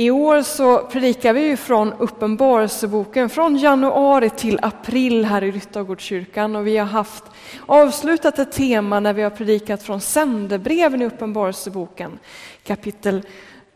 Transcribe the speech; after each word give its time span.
I 0.00 0.10
år 0.10 0.42
så 0.42 0.78
predikar 0.78 1.32
vi 1.32 1.56
från 1.56 1.92
Uppenbarelseboken 1.92 3.28
från 3.28 3.56
januari 3.56 4.30
till 4.30 4.58
april 4.62 5.24
här 5.24 5.44
i 5.44 5.50
Ryttargårdskyrkan 5.50 6.56
och 6.56 6.66
vi 6.66 6.76
har 6.76 6.86
haft 6.86 7.24
avslutat 7.66 8.38
ett 8.38 8.52
tema 8.52 9.00
när 9.00 9.12
vi 9.12 9.22
har 9.22 9.30
predikat 9.30 9.82
från 9.82 10.00
sändebreven 10.00 11.02
i 11.02 11.06
Uppenbarelseboken 11.06 12.18
kapitel 12.64 13.22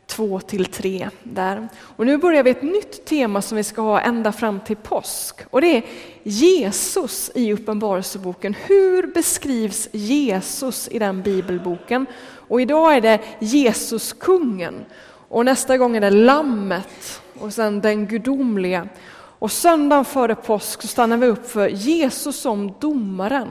2 0.07 0.41
till 0.41 0.65
3 0.65 1.09
där. 1.23 1.69
Och 1.81 2.07
nu 2.07 2.17
börjar 2.17 2.43
vi 2.43 2.51
ett 2.51 2.63
nytt 2.63 3.05
tema 3.05 3.43
som 3.43 3.57
vi 3.57 3.65
ska 3.65 3.83
ha 3.83 4.01
ända 4.01 4.33
fram 4.33 4.61
till 4.61 4.77
påsk 4.77 5.41
och 5.51 5.61
det 5.61 5.77
är 5.77 5.83
Jesus 6.23 7.31
i 7.35 7.53
Uppenbarelseboken. 7.53 8.55
Hur 8.67 9.07
beskrivs 9.07 9.89
Jesus 9.93 10.89
i 10.89 10.99
den 10.99 11.23
bibelboken? 11.23 12.07
Och 12.49 12.61
idag 12.61 12.97
är 12.97 13.01
det 13.01 13.21
Jesus 13.39 14.13
kungen 14.13 14.85
och 15.33 15.45
nästa 15.45 15.79
gång 15.79 15.97
är 15.97 16.01
det 16.01 16.11
Lammet 16.11 17.23
och 17.41 17.53
sen 17.53 17.81
den 17.81 18.07
gudomliga. 18.07 18.89
Och 19.15 19.53
söndagen 19.53 20.05
före 20.05 20.35
påsk 20.35 20.83
så 20.83 20.89
stannar 20.89 21.17
vi 21.17 21.27
upp 21.27 21.51
för 21.51 21.69
Jesus 21.69 22.41
som 22.41 22.75
domaren. 22.81 23.49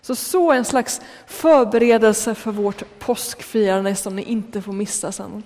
Så 0.00 0.14
så 0.14 0.52
en 0.52 0.64
slags 0.64 1.00
förberedelse 1.26 2.34
för 2.34 2.50
vårt 2.50 2.98
påskfirande 2.98 3.94
som 3.94 4.16
ni 4.16 4.22
inte 4.22 4.62
får 4.62 4.72
missa 4.72 5.12
sen. 5.12 5.42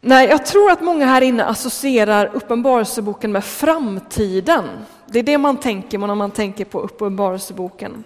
Nej, 0.00 0.28
jag 0.28 0.46
tror 0.46 0.70
att 0.70 0.80
många 0.80 1.06
här 1.06 1.22
inne 1.22 1.44
associerar 1.44 2.30
Uppenbarelseboken 2.34 3.32
med 3.32 3.44
framtiden. 3.44 4.64
Det 5.06 5.18
är 5.18 5.22
det 5.22 5.38
man 5.38 5.56
tänker 5.56 5.98
när 5.98 6.14
man 6.14 6.30
tänker 6.30 6.64
på 6.64 6.80
Uppenbarelseboken. 6.80 8.04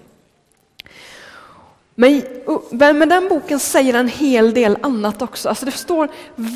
Men, 2.01 2.23
men 2.71 3.09
den 3.09 3.29
boken 3.29 3.59
säger 3.59 3.95
en 3.95 4.09
hel 4.09 4.55
del 4.55 4.79
annat 4.83 5.23
också. 5.23 5.49
Alltså 5.49 5.65
det 5.67 5.73
står 5.73 6.09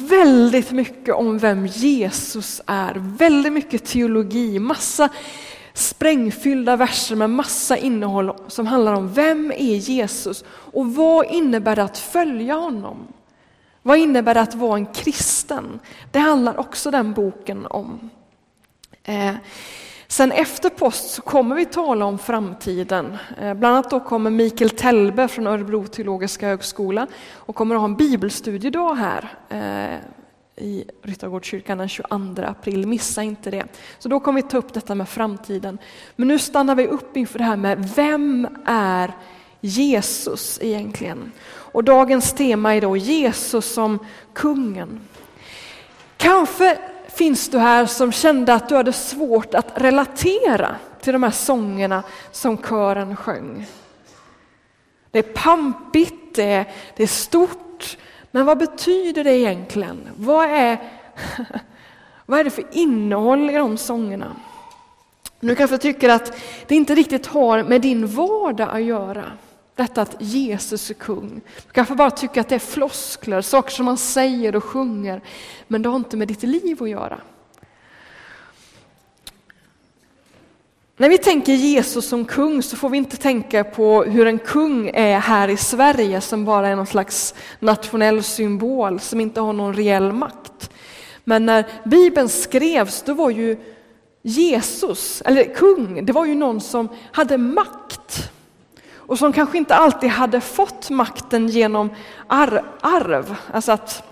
väldigt 0.08 0.70
mycket 0.70 1.14
om 1.14 1.38
vem 1.38 1.66
Jesus 1.66 2.60
är, 2.66 2.94
väldigt 3.18 3.52
mycket 3.52 3.84
teologi, 3.84 4.58
massa 4.58 5.08
sprängfyllda 5.74 6.76
verser 6.76 7.16
med 7.16 7.30
massa 7.30 7.76
innehåll 7.76 8.32
som 8.48 8.66
handlar 8.66 8.92
om 8.92 9.12
vem 9.12 9.52
är 9.52 9.76
Jesus 9.76 10.44
och 10.48 10.94
vad 10.94 11.26
innebär 11.26 11.76
det 11.76 11.82
att 11.82 11.98
följa 11.98 12.54
honom? 12.54 13.06
Vad 13.82 13.98
innebär 13.98 14.34
det 14.34 14.40
att 14.40 14.54
vara 14.54 14.76
en 14.76 14.86
kristen? 14.86 15.80
Det 16.10 16.18
handlar 16.18 16.60
också 16.60 16.90
den 16.90 17.12
boken 17.12 17.66
om. 17.66 18.10
Eh, 19.04 19.34
Sen 20.12 20.32
efter 20.32 20.70
post 20.70 21.10
så 21.10 21.22
kommer 21.22 21.56
vi 21.56 21.64
tala 21.64 22.04
om 22.04 22.18
framtiden. 22.18 23.18
Eh, 23.40 23.54
bland 23.54 23.76
annat 23.76 23.90
då 23.90 24.00
kommer 24.00 24.30
Mikael 24.30 24.70
Tellbe 24.70 25.28
från 25.28 25.46
Örebro 25.46 25.86
teologiska 25.86 26.46
högskola 26.46 27.06
och 27.34 27.54
kommer 27.54 27.74
att 27.74 27.80
ha 27.80 27.88
en 27.88 27.96
bibelstudiedag 27.96 28.94
här 28.94 29.28
eh, 29.48 29.98
i 30.64 30.84
Ryttargårdskyrkan 31.02 31.78
den 31.78 31.88
22 31.88 32.42
april. 32.42 32.86
Missa 32.86 33.22
inte 33.22 33.50
det. 33.50 33.64
Så 33.98 34.08
då 34.08 34.20
kommer 34.20 34.42
vi 34.42 34.48
ta 34.48 34.56
upp 34.56 34.74
detta 34.74 34.94
med 34.94 35.08
framtiden. 35.08 35.78
Men 36.16 36.28
nu 36.28 36.38
stannar 36.38 36.74
vi 36.74 36.86
upp 36.86 37.16
inför 37.16 37.38
det 37.38 37.44
här 37.44 37.56
med 37.56 37.88
vem 37.96 38.48
är 38.66 39.12
Jesus 39.60 40.58
egentligen? 40.62 41.32
Och 41.48 41.84
dagens 41.84 42.32
tema 42.32 42.74
är 42.74 42.80
då 42.80 42.96
Jesus 42.96 43.72
som 43.72 43.98
kungen. 44.32 45.00
Kanske 46.16 46.78
finns 47.22 47.48
du 47.48 47.58
här 47.58 47.86
som 47.86 48.12
kände 48.12 48.54
att 48.54 48.68
du 48.68 48.76
hade 48.76 48.92
svårt 48.92 49.54
att 49.54 49.72
relatera 49.74 50.76
till 51.00 51.12
de 51.12 51.22
här 51.22 51.30
sångerna 51.30 52.02
som 52.32 52.58
kören 52.58 53.16
sjöng. 53.16 53.66
Det 55.10 55.18
är 55.18 55.22
pampigt, 55.22 56.34
det 56.34 56.42
är, 56.42 56.66
det 56.96 57.02
är 57.02 57.06
stort, 57.06 57.96
men 58.30 58.46
vad 58.46 58.58
betyder 58.58 59.24
det 59.24 59.38
egentligen? 59.38 60.08
Vad 60.16 60.48
är, 60.48 60.78
vad 62.26 62.40
är 62.40 62.44
det 62.44 62.50
för 62.50 62.64
innehåll 62.72 63.50
i 63.50 63.54
de 63.54 63.76
sångerna? 63.76 64.36
Du 65.40 65.54
kanske 65.54 65.78
tycker 65.78 66.08
att 66.08 66.36
det 66.66 66.74
inte 66.74 66.94
riktigt 66.94 67.26
har 67.26 67.62
med 67.62 67.80
din 67.80 68.06
vardag 68.06 68.68
att 68.72 68.82
göra. 68.82 69.24
Detta 69.74 70.02
att 70.02 70.16
Jesus 70.18 70.90
är 70.90 70.94
kung. 70.94 71.40
Du 71.66 71.72
kanske 71.72 71.94
bara 71.94 72.10
tycker 72.10 72.40
att 72.40 72.48
det 72.48 72.54
är 72.54 72.58
floskler, 72.58 73.40
saker 73.40 73.70
som 73.70 73.84
man 73.84 73.98
säger 73.98 74.56
och 74.56 74.64
sjunger, 74.64 75.20
men 75.68 75.82
det 75.82 75.88
har 75.88 75.96
inte 75.96 76.16
med 76.16 76.28
ditt 76.28 76.42
liv 76.42 76.82
att 76.82 76.90
göra. 76.90 77.20
När 80.96 81.08
vi 81.08 81.18
tänker 81.18 81.52
Jesus 81.52 82.08
som 82.08 82.24
kung 82.24 82.62
så 82.62 82.76
får 82.76 82.90
vi 82.90 82.98
inte 82.98 83.16
tänka 83.16 83.64
på 83.64 84.04
hur 84.04 84.26
en 84.26 84.38
kung 84.38 84.90
är 84.94 85.18
här 85.18 85.48
i 85.48 85.56
Sverige 85.56 86.20
som 86.20 86.44
bara 86.44 86.68
är 86.68 86.76
någon 86.76 86.86
slags 86.86 87.34
nationell 87.60 88.22
symbol 88.22 89.00
som 89.00 89.20
inte 89.20 89.40
har 89.40 89.52
någon 89.52 89.74
reell 89.74 90.12
makt. 90.12 90.70
Men 91.24 91.46
när 91.46 91.66
Bibeln 91.84 92.28
skrevs 92.28 93.02
då 93.02 93.14
var 93.14 93.30
ju 93.30 93.56
Jesus, 94.22 95.22
eller 95.24 95.54
kung, 95.54 96.06
det 96.06 96.12
var 96.12 96.26
ju 96.26 96.34
någon 96.34 96.60
som 96.60 96.88
hade 97.12 97.38
makt 97.38 98.32
och 99.12 99.18
som 99.18 99.32
kanske 99.32 99.58
inte 99.58 99.74
alltid 99.74 100.10
hade 100.10 100.40
fått 100.40 100.90
makten 100.90 101.48
genom 101.48 101.90
arv, 102.26 103.36
alltså 103.52 103.72
att 103.72 104.02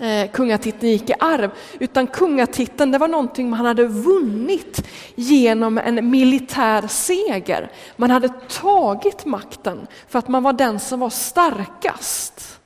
eh, 0.00 0.30
kungatiteln 0.30 0.92
gick 0.92 1.10
i 1.10 1.14
arv, 1.20 1.50
utan 1.78 2.06
kungatiteln 2.06 2.92
det 2.92 2.98
var 2.98 3.08
någonting 3.08 3.50
man 3.50 3.66
hade 3.66 3.84
vunnit 3.84 4.88
genom 5.14 5.78
en 5.78 6.10
militär 6.10 6.86
seger. 6.86 7.70
Man 7.96 8.10
hade 8.10 8.28
tagit 8.48 9.24
makten 9.24 9.86
för 10.08 10.18
att 10.18 10.28
man 10.28 10.42
var 10.42 10.52
den 10.52 10.80
som 10.80 11.00
var 11.00 11.10
starkast. 11.10 12.60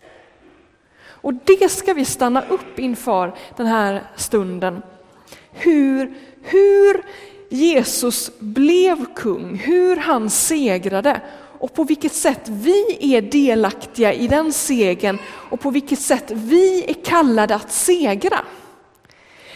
Och 1.04 1.34
det 1.34 1.70
ska 1.70 1.94
vi 1.94 2.04
stanna 2.04 2.42
upp 2.42 2.78
inför 2.78 3.34
den 3.56 3.66
här 3.66 4.02
stunden. 4.16 4.82
Hur, 5.50 6.14
hur 6.42 7.04
Jesus 7.52 8.30
blev 8.38 9.14
kung, 9.14 9.56
hur 9.56 9.96
han 9.96 10.30
segrade 10.30 11.20
och 11.62 11.74
på 11.74 11.84
vilket 11.84 12.12
sätt 12.12 12.48
vi 12.48 12.98
är 13.16 13.22
delaktiga 13.22 14.12
i 14.12 14.26
den 14.26 14.52
segern 14.52 15.18
och 15.26 15.60
på 15.60 15.70
vilket 15.70 15.98
sätt 15.98 16.30
vi 16.30 16.84
är 16.90 17.04
kallade 17.04 17.54
att 17.54 17.72
segra. 17.72 18.44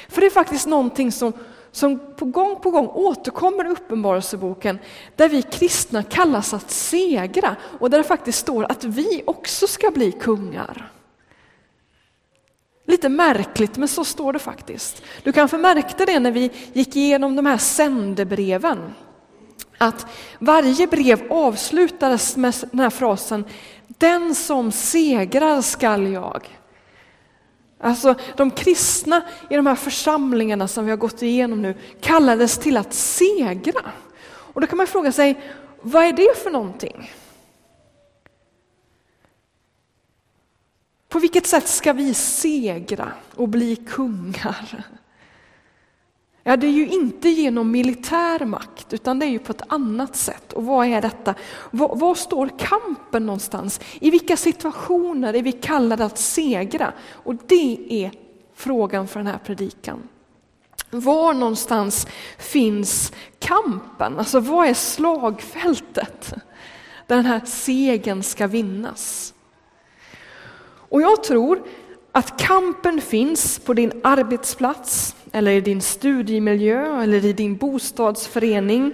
För 0.09 0.21
det 0.21 0.27
är 0.27 0.31
faktiskt 0.31 0.67
någonting 0.67 1.13
som, 1.13 1.33
som 1.71 2.15
på 2.17 2.25
gång 2.25 2.61
på 2.61 2.71
gång 2.71 2.87
återkommer 2.87 3.67
i 3.67 3.69
Uppenbarelseboken 3.69 4.79
där 5.17 5.29
vi 5.29 5.43
kristna 5.43 6.03
kallas 6.03 6.55
att 6.55 6.71
segra 6.71 7.57
och 7.79 7.91
där 7.91 7.99
det 7.99 8.05
faktiskt 8.05 8.39
står 8.39 8.65
att 8.65 8.85
vi 8.85 9.23
också 9.27 9.67
ska 9.67 9.91
bli 9.91 10.13
kungar. 10.13 10.93
Lite 12.85 13.09
märkligt, 13.09 13.77
men 13.77 13.89
så 13.89 14.05
står 14.05 14.33
det 14.33 14.39
faktiskt. 14.39 15.03
Du 15.23 15.33
kanske 15.33 15.57
märkte 15.57 16.05
det 16.05 16.21
när 16.21 16.31
vi 16.31 16.51
gick 16.73 16.97
igenom 16.97 17.37
de 17.37 17.47
här 17.47 17.59
sändebreven. 17.59 18.79
Att 19.79 20.07
varje 20.39 20.87
brev 20.87 21.33
avslutades 21.33 22.37
med 22.37 22.55
den 22.71 22.81
här 22.81 22.91
frasen 22.91 23.45
Den 23.87 24.35
som 24.35 24.73
segrar 24.73 25.63
skall 25.63 26.07
jag. 26.07 26.59
Alltså 27.81 28.15
de 28.37 28.51
kristna 28.51 29.23
i 29.51 29.57
de 29.57 29.67
här 29.67 29.75
församlingarna 29.75 30.69
som 30.69 30.85
vi 30.85 30.91
har 30.91 30.99
gått 30.99 31.23
igenom 31.23 31.63
nu 31.63 31.75
kallades 32.01 32.59
till 32.59 32.77
att 32.77 32.95
segra. 32.95 33.93
Och 34.27 34.61
då 34.61 34.67
kan 34.67 34.77
man 34.77 34.87
fråga 34.87 35.13
sig, 35.13 35.41
vad 35.81 36.05
är 36.05 36.13
det 36.13 36.39
för 36.43 36.51
någonting? 36.51 37.11
På 41.09 41.19
vilket 41.19 41.47
sätt 41.47 41.69
ska 41.69 41.93
vi 41.93 42.15
segra 42.15 43.13
och 43.35 43.49
bli 43.49 43.77
kungar? 43.77 44.85
Ja, 46.49 46.57
det 46.57 46.67
är 46.67 46.73
ju 46.73 46.89
inte 46.89 47.29
genom 47.29 47.71
militär 47.71 48.45
makt, 48.45 48.93
utan 48.93 49.19
det 49.19 49.27
är 49.27 49.31
ju 49.31 49.39
på 49.39 49.53
ett 49.53 49.63
annat 49.69 50.17
sätt. 50.17 50.53
Och 50.53 50.65
vad 50.65 50.87
är 50.87 51.03
detta? 51.03 51.35
Var, 51.71 51.97
var, 51.97 52.15
står 52.15 52.51
kampen 52.59 53.27
någonstans? 53.27 53.81
I 54.01 54.11
vilka 54.11 54.37
situationer 54.37 55.35
är 55.35 55.43
vi 55.43 55.53
kallade 55.53 56.05
att 56.05 56.19
segra? 56.19 56.93
Och 57.11 57.35
det 57.47 58.05
är 58.05 58.11
frågan 58.55 59.09
för 59.09 59.21
den 59.21 59.27
här 59.27 59.39
predikan. 59.39 60.09
Var 60.91 61.35
någonstans 61.35 62.07
finns 62.39 63.13
kampen? 63.39 64.19
Alltså 64.19 64.41
vad 64.41 64.69
är 64.69 64.75
slagfältet 64.75 66.35
där 67.07 67.17
den 67.17 67.27
här 67.27 67.41
segern 67.45 68.23
ska 68.23 68.47
vinnas? 68.47 69.35
Och 70.89 71.03
jag 71.03 71.25
tror 71.25 71.63
att 72.17 72.37
kampen 72.41 73.01
finns 73.01 73.59
på 73.59 73.75
din 73.75 73.93
arbetsplats, 74.05 75.17
eller 75.33 75.53
i 75.53 75.61
din 75.61 75.81
studiemiljö, 75.81 77.03
eller 77.03 77.25
i 77.25 77.33
din 77.33 77.57
bostadsförening, 77.57 78.93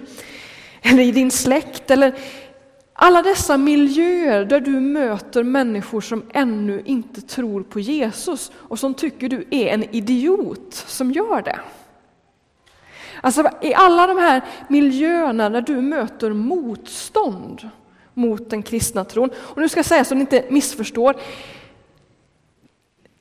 eller 0.81 1.03
i 1.03 1.11
din 1.11 1.31
släkt, 1.31 1.91
eller 1.91 2.15
alla 2.93 3.21
dessa 3.21 3.57
miljöer 3.57 4.45
där 4.45 4.59
du 4.59 4.79
möter 4.79 5.43
människor 5.43 6.01
som 6.01 6.23
ännu 6.33 6.81
inte 6.85 7.21
tror 7.21 7.63
på 7.63 7.79
Jesus 7.79 8.51
och 8.55 8.79
som 8.79 8.93
tycker 8.93 9.29
du 9.29 9.47
är 9.49 9.67
en 9.67 9.95
idiot 9.95 10.73
som 10.73 11.11
gör 11.11 11.41
det. 11.41 11.59
Alltså 13.21 13.49
i 13.61 13.73
alla 13.73 14.07
de 14.07 14.17
här 14.17 14.41
miljöerna 14.67 15.49
där 15.49 15.61
du 15.61 15.81
möter 15.81 16.29
motstånd 16.29 17.69
mot 18.13 18.49
den 18.49 18.63
kristna 18.63 19.05
tron. 19.05 19.29
Och 19.37 19.61
nu 19.61 19.69
ska 19.69 19.77
jag 19.77 19.85
säga 19.85 20.05
så 20.05 20.13
att 20.13 20.17
ni 20.17 20.21
inte 20.21 20.45
missförstår, 20.49 21.15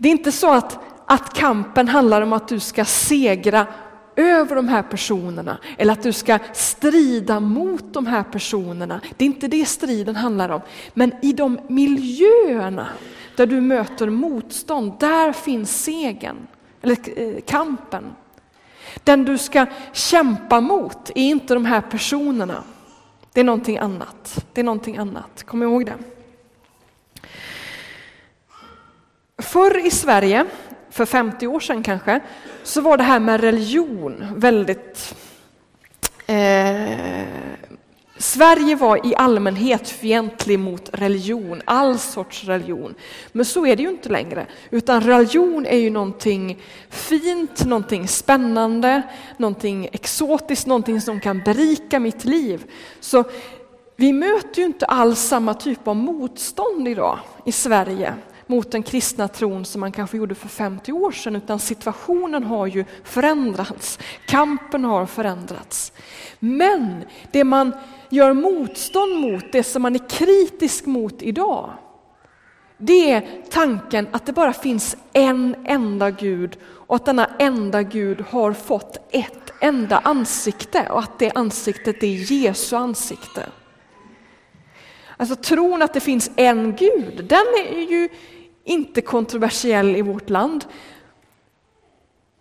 det 0.03 0.09
är 0.09 0.13
inte 0.13 0.33
så 0.33 0.51
att, 0.51 0.79
att 1.07 1.35
kampen 1.35 1.89
handlar 1.89 2.23
om 2.23 2.33
att 2.33 2.49
du 2.49 2.61
ska 2.61 2.85
segra 2.85 3.67
över 4.17 4.57
de 4.57 4.69
här 4.69 4.83
personerna 4.83 5.59
eller 5.79 5.93
att 5.93 6.03
du 6.03 6.13
ska 6.13 6.39
strida 6.53 7.41
mot 7.41 7.95
de 7.95 8.07
här 8.07 8.23
personerna. 8.23 9.01
Det 9.17 9.25
är 9.25 9.27
inte 9.27 9.49
det 9.49 9.67
striden 9.67 10.17
handlar 10.17 10.49
om. 10.49 10.61
Men 10.95 11.13
i 11.23 11.33
de 11.33 11.61
miljöerna 11.69 12.89
där 13.37 13.47
du 13.47 13.61
möter 13.61 14.11
motstånd, 14.11 14.93
där 15.01 15.33
finns 15.33 15.85
segern, 15.85 16.47
eller 16.83 16.97
eh, 17.17 17.41
kampen. 17.47 18.05
Den 19.05 19.25
du 19.25 19.39
ska 19.39 19.67
kämpa 19.93 20.61
mot 20.61 21.11
är 21.11 21.23
inte 21.23 21.55
de 21.55 21.65
här 21.65 21.81
personerna. 21.81 22.63
Det 23.33 23.41
är 23.41 23.45
någonting 23.45 23.79
annat. 23.79 24.45
Det 24.53 24.61
är 24.61 24.65
någonting 24.65 24.97
annat. 24.97 25.43
Kom 25.43 25.63
ihåg 25.63 25.87
det. 25.87 25.95
Förr 29.43 29.87
i 29.87 29.91
Sverige, 29.91 30.47
för 30.91 31.07
50 31.07 31.47
år 31.47 31.61
sedan 31.61 31.83
kanske, 31.83 32.21
så 32.63 32.81
var 32.81 32.97
det 32.97 33.03
här 33.03 33.21
med 33.21 33.41
religion 33.41 34.27
väldigt 34.37 35.15
eh, 36.27 37.27
Sverige 38.23 38.77
var 38.77 39.07
i 39.07 39.15
allmänhet 39.17 39.89
fientlig 39.89 40.59
mot 40.59 40.91
religion, 40.93 41.63
all 41.65 41.99
sorts 41.99 42.45
religion. 42.45 42.95
Men 43.33 43.45
så 43.45 43.67
är 43.67 43.77
det 43.77 43.83
ju 43.83 43.89
inte 43.89 44.09
längre, 44.09 44.47
utan 44.71 45.01
religion 45.01 45.67
är 45.67 45.77
ju 45.79 45.91
någonting 45.91 46.63
fint, 46.91 47.65
någonting 47.65 48.09
spännande, 48.09 49.03
någonting 49.37 49.89
exotiskt, 49.93 50.67
någonting 50.67 51.01
som 51.01 51.21
kan 51.21 51.39
berika 51.39 52.01
mitt 52.01 52.25
liv. 52.25 52.65
Så 53.01 53.25
vi 53.97 54.13
möter 54.13 54.61
ju 54.61 54.67
inte 54.67 54.87
alls 54.87 55.21
samma 55.21 55.55
typ 55.55 55.89
av 55.89 55.97
motstånd 55.97 56.89
idag 56.89 57.19
i 57.47 57.53
Sverige 57.53 58.15
mot 58.47 58.71
den 58.71 58.83
kristna 58.83 59.29
tron 59.29 59.65
som 59.65 59.81
man 59.81 59.93
kanske 59.93 60.17
gjorde 60.17 60.35
för 60.35 60.49
50 60.49 60.93
år 60.93 61.13
sedan, 61.13 61.37
utan 61.37 61.59
situationen 61.59 62.45
har 62.45 62.67
ju 62.67 62.85
förändrats. 63.05 63.99
Kampen 64.27 64.85
har 64.85 65.07
förändrats. 65.07 65.93
Men 66.39 67.05
det 67.31 67.45
man 67.45 67.73
gör 68.09 68.33
motstånd 68.33 69.21
mot, 69.21 69.53
det 69.53 69.63
som 69.63 69.83
man 69.83 69.95
är 69.95 70.09
kritisk 70.09 70.87
mot 70.87 71.23
idag, 71.23 71.71
det 72.79 73.11
är 73.11 73.43
tanken 73.51 74.09
att 74.13 74.27
det 74.27 74.33
bara 74.33 74.53
finns 74.53 74.97
en 75.13 75.57
enda 75.65 76.11
Gud 76.11 76.59
och 76.65 76.97
att 76.97 77.05
denna 77.05 77.27
enda 77.39 77.83
Gud 77.83 78.21
har 78.21 78.53
fått 78.53 78.97
ett 79.11 79.53
enda 79.61 79.99
ansikte 79.99 80.87
och 80.91 80.99
att 80.99 81.19
det 81.19 81.31
ansiktet 81.31 82.03
är 82.03 82.33
Jesu 82.33 82.77
ansikte. 82.77 83.47
Alltså 85.23 85.37
tron 85.37 85.83
att 85.83 85.95
det 85.95 86.01
finns 86.01 86.31
en 86.37 86.77
Gud, 86.77 87.25
den 87.25 87.47
är 87.67 87.91
ju 87.91 88.09
inte 88.65 89.01
kontroversiell 89.01 89.97
i 89.97 90.03
vårt 90.03 90.31
land. 90.31 90.65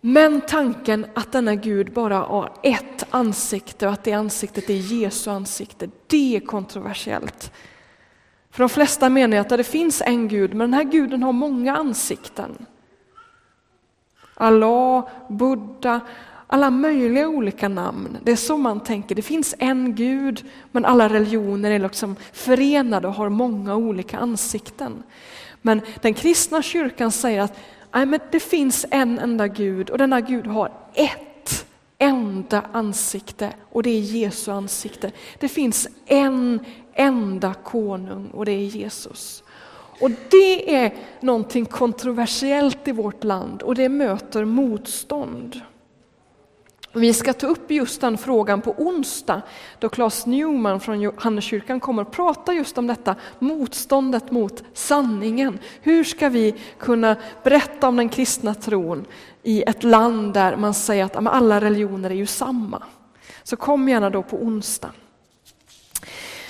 Men 0.00 0.40
tanken 0.40 1.06
att 1.14 1.32
denna 1.32 1.54
Gud 1.54 1.92
bara 1.92 2.16
har 2.16 2.52
ett 2.62 3.06
ansikte 3.10 3.86
och 3.86 3.92
att 3.92 4.04
det 4.04 4.12
ansiktet 4.12 4.70
är 4.70 4.74
Jesu 4.74 5.30
ansikte, 5.30 5.88
det 6.06 6.36
är 6.36 6.40
kontroversiellt. 6.40 7.52
För 8.50 8.58
de 8.58 8.68
flesta 8.68 9.08
menar 9.08 9.36
att 9.36 9.48
det 9.48 9.64
finns 9.64 10.02
en 10.06 10.28
Gud, 10.28 10.54
men 10.54 10.70
den 10.70 10.74
här 10.74 10.92
guden 10.92 11.22
har 11.22 11.32
många 11.32 11.76
ansikten. 11.76 12.66
Allah, 14.34 15.08
Buddha, 15.28 16.00
alla 16.52 16.70
möjliga 16.70 17.28
olika 17.28 17.68
namn. 17.68 18.18
Det 18.22 18.32
är 18.32 18.36
så 18.36 18.56
man 18.56 18.80
tänker. 18.80 19.14
Det 19.14 19.22
finns 19.22 19.54
en 19.58 19.94
Gud, 19.94 20.44
men 20.72 20.84
alla 20.84 21.08
religioner 21.08 21.70
är 21.70 21.78
liksom 21.78 22.16
förenade 22.32 23.08
och 23.08 23.14
har 23.14 23.28
många 23.28 23.76
olika 23.76 24.18
ansikten. 24.18 25.02
Men 25.62 25.80
den 26.00 26.14
kristna 26.14 26.62
kyrkan 26.62 27.12
säger 27.12 27.40
att 27.40 27.58
nej, 27.94 28.06
men 28.06 28.20
det 28.30 28.40
finns 28.40 28.86
en 28.90 29.18
enda 29.18 29.48
Gud 29.48 29.90
och 29.90 29.98
denna 29.98 30.20
Gud 30.20 30.46
har 30.46 30.72
ett 30.94 31.66
enda 31.98 32.62
ansikte 32.72 33.52
och 33.70 33.82
det 33.82 33.90
är 33.90 34.00
Jesu 34.00 34.50
ansikte. 34.50 35.12
Det 35.38 35.48
finns 35.48 35.88
en 36.06 36.64
enda 36.94 37.54
konung 37.54 38.26
och 38.26 38.44
det 38.44 38.52
är 38.52 38.66
Jesus. 38.66 39.42
Och 40.00 40.10
det 40.30 40.74
är 40.74 40.94
någonting 41.20 41.64
kontroversiellt 41.64 42.88
i 42.88 42.92
vårt 42.92 43.24
land 43.24 43.62
och 43.62 43.74
det 43.74 43.88
möter 43.88 44.44
motstånd. 44.44 45.60
Vi 46.94 47.14
ska 47.14 47.32
ta 47.32 47.46
upp 47.46 47.70
just 47.70 48.00
den 48.00 48.18
frågan 48.18 48.60
på 48.60 48.74
onsdag 48.78 49.42
då 49.78 49.88
Claes 49.88 50.26
Newman 50.26 50.80
från 50.80 51.00
Johanneskyrkan 51.00 51.80
kommer 51.80 52.02
att 52.02 52.10
prata 52.10 52.52
just 52.52 52.78
om 52.78 52.86
detta, 52.86 53.16
motståndet 53.38 54.30
mot 54.30 54.62
sanningen. 54.74 55.58
Hur 55.80 56.04
ska 56.04 56.28
vi 56.28 56.54
kunna 56.78 57.16
berätta 57.42 57.88
om 57.88 57.96
den 57.96 58.08
kristna 58.08 58.54
tron 58.54 59.04
i 59.42 59.62
ett 59.62 59.84
land 59.84 60.34
där 60.34 60.56
man 60.56 60.74
säger 60.74 61.04
att 61.04 61.16
alla 61.16 61.60
religioner 61.60 62.10
är 62.10 62.14
ju 62.14 62.26
samma? 62.26 62.82
Så 63.42 63.56
kom 63.56 63.88
gärna 63.88 64.10
då 64.10 64.22
på 64.22 64.36
onsdag. 64.36 64.90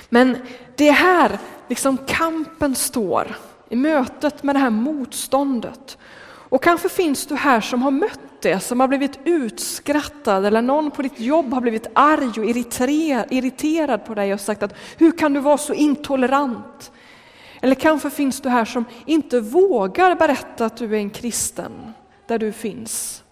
Men 0.08 0.36
det 0.76 0.88
är 0.88 0.92
här 0.92 1.38
liksom 1.68 1.98
kampen 2.06 2.74
står, 2.74 3.36
i 3.68 3.76
mötet 3.76 4.42
med 4.42 4.54
det 4.54 4.58
här 4.58 4.70
motståndet. 4.70 5.98
Och 6.52 6.62
kanske 6.62 6.88
finns 6.88 7.26
du 7.26 7.34
här 7.34 7.60
som 7.60 7.82
har 7.82 7.90
mött 7.90 8.20
det, 8.40 8.60
som 8.60 8.80
har 8.80 8.88
blivit 8.88 9.18
utskrattad 9.24 10.46
eller 10.46 10.62
någon 10.62 10.90
på 10.90 11.02
ditt 11.02 11.20
jobb 11.20 11.52
har 11.52 11.60
blivit 11.60 11.86
arg 11.94 12.40
och 12.40 12.44
irriterad 13.32 14.04
på 14.04 14.14
dig 14.14 14.34
och 14.34 14.40
sagt 14.40 14.62
att 14.62 14.74
hur 14.96 15.18
kan 15.18 15.32
du 15.32 15.40
vara 15.40 15.58
så 15.58 15.74
intolerant? 15.74 16.92
Eller 17.60 17.74
kanske 17.74 18.10
finns 18.10 18.40
du 18.40 18.48
här 18.48 18.64
som 18.64 18.84
inte 19.06 19.40
vågar 19.40 20.14
berätta 20.14 20.66
att 20.66 20.76
du 20.76 20.84
är 20.84 20.98
en 20.98 21.10
kristen 21.10 21.92
där 22.26 22.38
du 22.38 22.52
finns. 22.52 23.22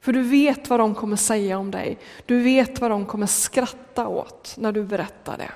För 0.00 0.12
du 0.12 0.22
vet 0.22 0.70
vad 0.70 0.80
de 0.80 0.94
kommer 0.94 1.16
säga 1.16 1.58
om 1.58 1.70
dig. 1.70 1.98
Du 2.26 2.40
vet 2.40 2.80
vad 2.80 2.90
de 2.90 3.06
kommer 3.06 3.26
skratta 3.26 4.08
åt 4.08 4.54
när 4.58 4.72
du 4.72 4.84
berättar 4.84 5.38
det. 5.38 5.52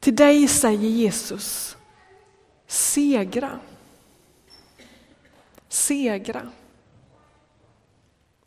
Till 0.00 0.16
dig 0.16 0.48
säger 0.48 0.88
Jesus, 0.88 1.76
segra 2.66 3.50
segra. 5.72 6.40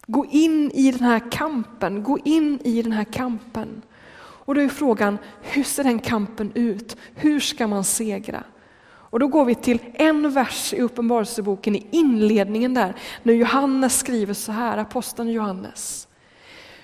Gå 0.08 0.26
in 0.26 0.72
i 0.72 0.92
den 0.92 1.02
här 1.02 1.32
kampen, 1.32 2.04
gå 2.04 2.20
in 2.26 2.60
i 2.64 2.82
den 2.82 2.92
här 2.92 3.04
kampen. 3.04 3.82
Och 4.18 4.56
då 4.56 4.62
är 4.62 4.70
frågan, 4.70 5.18
hur 5.42 5.64
ser 5.64 5.84
den 5.84 6.00
kampen 6.00 6.52
ut? 6.56 6.98
Hur 7.16 7.40
ska 7.40 7.68
man 7.68 7.84
segra? 7.84 8.44
Och 8.88 9.20
då 9.20 9.28
går 9.28 9.46
vi 9.46 9.56
till 9.56 9.80
en 9.94 10.32
vers 10.32 10.74
i 10.74 10.82
Uppenbarelseboken 10.82 11.76
i 11.76 11.88
inledningen 11.92 12.74
där, 12.74 12.96
när 13.24 13.34
Johannes 13.34 14.00
skriver 14.00 14.34
så 14.34 14.52
här, 14.52 14.78
aposteln 14.78 15.30
Johannes. 15.30 16.08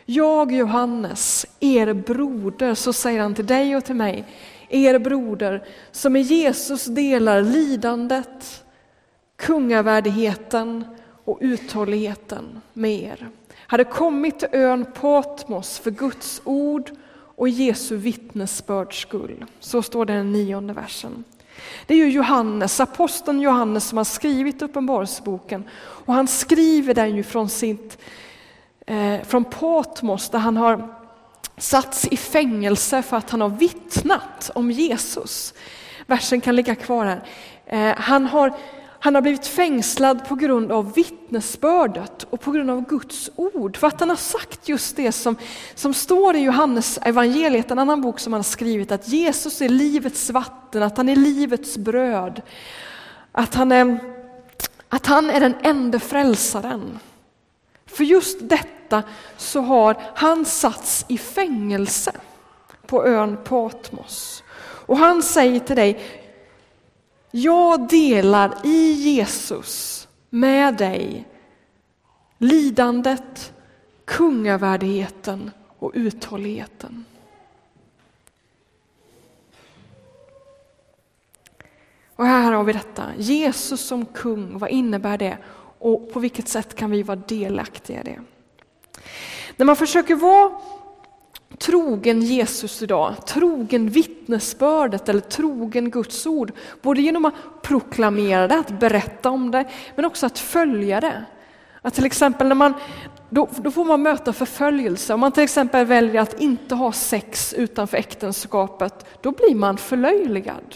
Jag 0.06 0.52
Johannes, 0.52 1.46
er 1.60 1.94
broder, 1.94 2.76
så 2.76 2.94
säger 2.94 3.22
han 3.22 3.36
till 3.36 3.46
dig 3.46 3.76
och 3.76 3.86
till 3.86 3.96
mig, 3.96 4.26
er 4.70 5.00
broder 5.00 5.68
som 5.92 6.16
i 6.16 6.22
Jesus 6.22 6.86
delar 6.86 7.42
lidandet, 7.42 8.64
kungavärdigheten 9.42 10.86
och 11.26 11.38
uthålligheten 11.42 12.62
med 12.74 12.92
er. 12.92 13.30
Hade 13.58 13.84
kommit 13.84 14.40
till 14.40 14.48
ön 14.52 14.86
Patmos 15.02 15.80
för 15.80 15.92
Guds 15.92 16.42
ord 16.44 16.92
och 17.36 17.50
Jesu 17.50 17.96
vittnesbörds 17.96 19.02
skull. 19.02 19.46
Så 19.60 19.82
står 19.82 20.06
det 20.06 20.14
i 20.14 20.16
den 20.16 20.32
nionde 20.32 20.74
versen. 20.74 21.24
Det 21.86 21.94
är 21.94 21.98
ju 21.98 22.10
Johannes, 22.10 22.80
aposteln 22.80 23.42
Johannes 23.42 23.88
som 23.88 23.98
har 23.98 24.06
skrivit 24.06 24.62
Uppenbarelseboken 24.62 25.64
och 25.80 26.14
han 26.14 26.28
skriver 26.28 26.94
den 26.94 27.16
ju 27.16 27.24
från, 27.24 27.50
sitt, 27.50 27.98
eh, 28.88 29.22
från 29.24 29.44
Patmos 29.44 30.30
där 30.30 30.40
han 30.40 30.58
har 30.58 30.96
satts 31.58 32.08
i 32.08 32.18
fängelse 32.18 33.02
för 33.02 33.18
att 33.18 33.30
han 33.30 33.42
har 33.42 33.50
vittnat 33.50 34.52
om 34.56 34.72
Jesus. 34.72 35.54
Versen 36.08 36.42
kan 36.42 36.56
ligga 36.56 36.76
kvar 36.76 37.06
här. 37.06 37.24
Eh, 37.66 37.98
han 37.98 38.26
har 38.26 38.54
han 39.04 39.16
har 39.16 39.22
blivit 39.22 39.48
fängslad 39.48 40.28
på 40.28 40.36
grund 40.36 40.72
av 40.72 40.94
vittnesbördet 40.94 42.24
och 42.30 42.42
på 42.42 42.52
grund 42.52 42.70
av 42.72 42.86
Guds 42.86 43.30
ord. 43.36 43.78
För 43.78 43.88
att 43.88 44.00
han 44.00 44.10
har 44.10 44.16
sagt 44.16 44.70
just 44.70 44.96
det 44.96 45.12
som, 45.12 45.36
som 45.76 45.94
står 45.94 46.36
i 46.36 46.40
Johannes 46.40 47.00
evangeliet, 47.02 47.72
en 47.72 47.80
annan 47.80 48.02
bok 48.02 48.20
som 48.20 48.34
han 48.34 48.40
har 48.40 48.44
skrivit, 48.44 48.92
att 48.92 49.08
Jesus 49.08 49.62
är 49.62 49.70
livets 49.70 50.30
vatten, 50.30 50.84
att 50.84 50.98
han 50.98 51.10
är 51.10 51.16
livets 51.16 51.78
bröd. 51.78 52.42
Att 53.32 53.56
han 53.56 53.72
är, 53.72 54.00
att 54.90 55.06
han 55.06 55.30
är 55.30 55.40
den 55.40 55.56
enda 55.64 56.00
frälsaren. 56.00 57.00
För 57.86 58.04
just 58.04 58.38
detta 58.42 59.04
så 59.38 59.62
har 59.62 59.98
han 60.16 60.46
satts 60.46 61.06
i 61.08 61.18
fängelse 61.18 62.12
på 62.86 63.06
ön 63.06 63.38
Patmos. 63.44 64.44
Och 64.86 64.98
han 64.98 65.24
säger 65.24 65.60
till 65.60 65.76
dig, 65.76 66.21
jag 67.32 67.88
delar 67.88 68.58
i 68.64 68.92
Jesus 68.92 70.08
med 70.30 70.78
dig 70.78 71.28
lidandet, 72.38 73.54
kungavärdigheten 74.06 75.52
och 75.80 75.92
uthålligheten. 75.94 77.06
Och 82.16 82.26
här 82.26 82.52
har 82.52 82.64
vi 82.64 82.74
detta. 82.74 83.06
Jesus 83.18 83.82
som 83.82 84.06
kung, 84.06 84.58
vad 84.58 84.70
innebär 84.70 85.18
det? 85.18 85.38
Och 85.80 86.14
på 86.14 86.20
vilket 86.20 86.48
sätt 86.48 86.76
kan 86.76 86.92
vi 86.92 87.04
vara 87.04 87.22
delaktiga 87.28 88.02
i 88.02 88.04
det? 88.04 88.22
När 89.56 89.66
man 89.66 89.76
försöker 89.76 90.16
vara 90.16 90.52
trogen 91.58 92.22
Jesus 92.22 92.82
idag, 92.82 93.26
trogen 93.26 93.90
vittnesbördet 93.90 95.10
eller 95.10 95.22
trogen 95.22 95.90
Guds 95.90 96.28
ord, 96.28 96.52
både 96.82 97.02
genom 97.02 97.26
att 97.26 97.34
proklamera 97.62 98.48
det, 98.48 98.60
att 98.60 98.80
berätta 98.80 99.30
om 99.30 99.52
det, 99.52 99.66
men 99.96 100.06
också 100.06 100.26
att 100.26 100.40
följa 100.40 101.02
det. 101.02 101.26
Att 101.82 101.94
till 101.94 102.06
exempel 102.06 102.48
när 102.48 102.56
man, 102.56 102.74
då, 103.30 103.50
då, 103.56 103.72
får 103.72 103.86
man 103.86 104.02
möta 104.02 104.34
förföljelse. 104.34 105.14
Om 105.14 105.20
man 105.20 105.32
till 105.32 105.44
exempel 105.44 105.86
väljer 105.86 106.22
att 106.22 106.42
inte 106.42 106.76
ha 106.76 106.92
sex 106.92 107.54
utanför 107.54 107.98
äktenskapet, 107.98 109.06
då 109.22 109.32
blir 109.32 109.56
man 109.56 109.78
förlöjligad. 109.78 110.76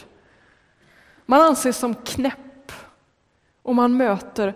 Man 1.26 1.42
anses 1.42 1.78
som 1.78 1.96
knäpp 1.96 2.72
och 3.64 3.76
man 3.76 3.98
möter 3.98 4.54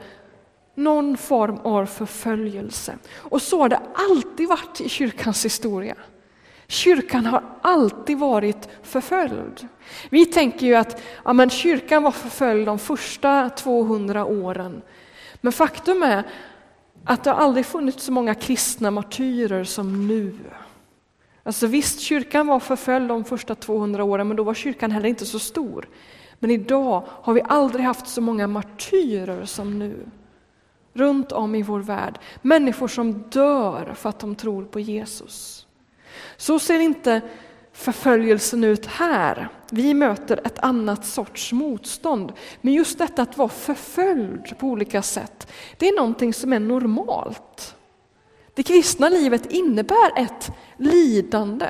någon 0.79 1.17
form 1.17 1.57
av 1.57 1.85
förföljelse. 1.85 2.95
Och 3.15 3.41
så 3.41 3.61
har 3.61 3.69
det 3.69 3.81
alltid 3.93 4.47
varit 4.47 4.81
i 4.81 4.89
kyrkans 4.89 5.45
historia. 5.45 5.95
Kyrkan 6.67 7.25
har 7.25 7.43
alltid 7.61 8.17
varit 8.17 8.69
förföljd. 8.83 9.67
Vi 10.09 10.25
tänker 10.25 10.65
ju 10.67 10.75
att 10.75 11.01
ja, 11.25 11.33
men 11.33 11.49
kyrkan 11.49 12.03
var 12.03 12.11
förföljd 12.11 12.65
de 12.65 12.79
första 12.79 13.49
200 13.49 14.25
åren. 14.25 14.81
Men 15.41 15.53
faktum 15.53 16.03
är 16.03 16.23
att 17.03 17.23
det 17.23 17.33
aldrig 17.33 17.65
funnits 17.65 18.03
så 18.03 18.11
många 18.11 18.35
kristna 18.35 18.91
martyrer 18.91 19.63
som 19.63 20.07
nu. 20.07 20.35
Alltså 21.43 21.67
visst, 21.67 21.99
kyrkan 21.99 22.47
var 22.47 22.59
förföljd 22.59 23.09
de 23.09 23.25
första 23.25 23.55
200 23.55 24.03
åren, 24.03 24.27
men 24.27 24.37
då 24.37 24.43
var 24.43 24.53
kyrkan 24.53 24.91
heller 24.91 25.09
inte 25.09 25.25
så 25.25 25.39
stor. 25.39 25.87
Men 26.39 26.51
idag 26.51 27.03
har 27.07 27.33
vi 27.33 27.41
aldrig 27.47 27.85
haft 27.85 28.07
så 28.07 28.21
många 28.21 28.47
martyrer 28.47 29.45
som 29.45 29.79
nu. 29.79 30.05
Runt 30.93 31.31
om 31.31 31.55
i 31.55 31.61
vår 31.61 31.79
värld. 31.79 32.19
Människor 32.41 32.87
som 32.87 33.23
dör 33.29 33.93
för 33.95 34.09
att 34.09 34.19
de 34.19 34.35
tror 34.35 34.65
på 34.65 34.79
Jesus. 34.79 35.67
Så 36.37 36.59
ser 36.59 36.79
inte 36.79 37.21
förföljelsen 37.73 38.63
ut 38.63 38.85
här. 38.85 39.49
Vi 39.71 39.93
möter 39.93 40.41
ett 40.45 40.59
annat 40.59 41.05
sorts 41.05 41.51
motstånd. 41.51 42.33
Men 42.61 42.73
just 42.73 42.97
detta 42.97 43.21
att 43.21 43.37
vara 43.37 43.49
förföljd 43.49 44.57
på 44.59 44.67
olika 44.67 45.01
sätt, 45.01 45.47
det 45.77 45.87
är 45.87 45.95
någonting 45.95 46.33
som 46.33 46.53
är 46.53 46.59
normalt. 46.59 47.75
Det 48.53 48.63
kristna 48.63 49.09
livet 49.09 49.51
innebär 49.51 50.11
ett 50.15 50.51
lidande 50.77 51.67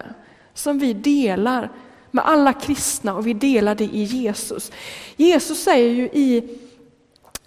som 0.53 0.79
vi 0.79 0.93
delar 0.93 1.71
med 2.11 2.25
alla 2.25 2.53
kristna 2.53 3.15
och 3.15 3.27
vi 3.27 3.33
delar 3.33 3.75
det 3.75 3.83
i 3.83 4.03
Jesus. 4.03 4.71
Jesus 5.15 5.63
säger 5.63 5.89
ju 5.89 6.03
i, 6.03 6.57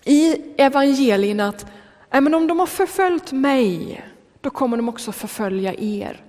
i 0.04 0.36
evangelierna 0.56 1.48
att 1.48 1.66
men 2.10 2.34
om 2.34 2.46
de 2.46 2.58
har 2.58 2.66
förföljt 2.66 3.32
mig, 3.32 4.04
då 4.40 4.50
kommer 4.50 4.76
de 4.76 4.88
också 4.88 5.12
förfölja 5.12 5.74
er. 5.74 6.24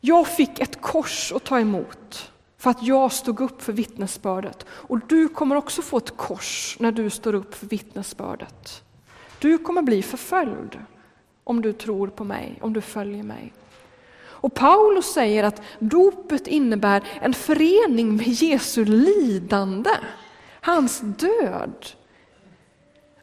Jag 0.00 0.26
fick 0.26 0.60
ett 0.60 0.80
kors 0.80 1.32
att 1.32 1.44
ta 1.44 1.60
emot 1.60 2.30
för 2.58 2.70
att 2.70 2.82
jag 2.82 3.12
stod 3.12 3.40
upp 3.40 3.62
för 3.62 3.72
vittnesbördet. 3.72 4.66
Och 4.70 5.00
du 5.06 5.28
kommer 5.28 5.56
också 5.56 5.82
få 5.82 5.96
ett 5.96 6.16
kors 6.16 6.76
när 6.80 6.92
du 6.92 7.10
står 7.10 7.34
upp 7.34 7.54
för 7.54 7.66
vittnesbördet. 7.66 8.82
Du 9.38 9.58
kommer 9.58 9.82
bli 9.82 10.02
förföljd 10.02 10.78
om 11.44 11.62
du 11.62 11.72
tror 11.72 12.08
på 12.08 12.24
mig, 12.24 12.58
om 12.60 12.72
du 12.72 12.80
följer 12.80 13.22
mig. 13.22 13.52
Och 14.22 14.54
Paulus 14.54 15.12
säger 15.12 15.44
att 15.44 15.62
dopet 15.78 16.46
innebär 16.46 17.02
en 17.20 17.34
förening 17.34 18.16
med 18.16 18.28
Jesu 18.28 18.84
lidande, 18.84 19.90
hans 20.60 21.00
död. 21.00 21.86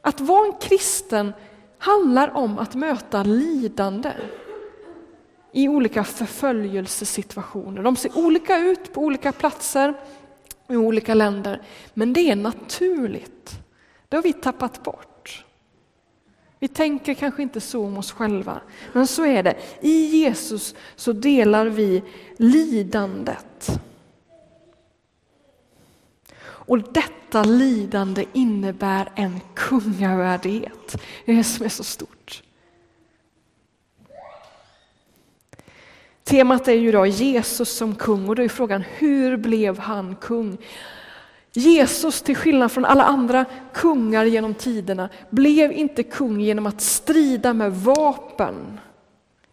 Att 0.07 0.21
vara 0.21 0.45
en 0.45 0.53
kristen 0.53 1.33
handlar 1.77 2.37
om 2.37 2.59
att 2.59 2.75
möta 2.75 3.23
lidande 3.23 4.11
i 5.51 5.67
olika 5.67 6.03
förföljelsesituationer. 6.03 7.83
De 7.83 7.95
ser 7.95 8.17
olika 8.17 8.57
ut 8.57 8.93
på 8.93 9.01
olika 9.01 9.31
platser 9.31 9.93
i 10.69 10.75
olika 10.75 11.13
länder, 11.13 11.61
men 11.93 12.13
det 12.13 12.31
är 12.31 12.35
naturligt. 12.35 13.59
Det 14.09 14.15
har 14.15 14.23
vi 14.23 14.33
tappat 14.33 14.83
bort. 14.83 15.45
Vi 16.59 16.67
tänker 16.67 17.13
kanske 17.13 17.41
inte 17.41 17.61
så 17.61 17.85
om 17.85 17.97
oss 17.97 18.11
själva, 18.11 18.61
men 18.93 19.07
så 19.07 19.25
är 19.25 19.43
det. 19.43 19.55
I 19.81 20.05
Jesus 20.05 20.75
så 20.95 21.13
delar 21.13 21.65
vi 21.65 22.03
lidandet. 22.37 23.79
Och 26.67 26.93
detta 26.93 27.43
lidande 27.43 28.25
innebär 28.33 29.11
en 29.15 29.39
kungavärdighet. 29.53 31.01
Det 31.25 31.31
är 31.31 31.35
det 31.35 31.43
som 31.43 31.65
är 31.65 31.69
så 31.69 31.83
stort. 31.83 32.43
Temat 36.23 36.67
är 36.67 36.73
ju 36.73 36.91
då 36.91 37.05
Jesus 37.05 37.69
som 37.69 37.95
kung 37.95 38.29
och 38.29 38.35
då 38.35 38.43
är 38.43 38.49
frågan 38.49 38.83
hur 38.97 39.37
blev 39.37 39.79
han 39.79 40.15
kung? 40.15 40.57
Jesus, 41.51 42.21
till 42.21 42.35
skillnad 42.35 42.71
från 42.71 42.85
alla 42.85 43.03
andra 43.03 43.45
kungar 43.73 44.25
genom 44.25 44.53
tiderna, 44.53 45.09
blev 45.29 45.71
inte 45.71 46.03
kung 46.03 46.41
genom 46.41 46.65
att 46.65 46.81
strida 46.81 47.53
med 47.53 47.73
vapen, 47.73 48.79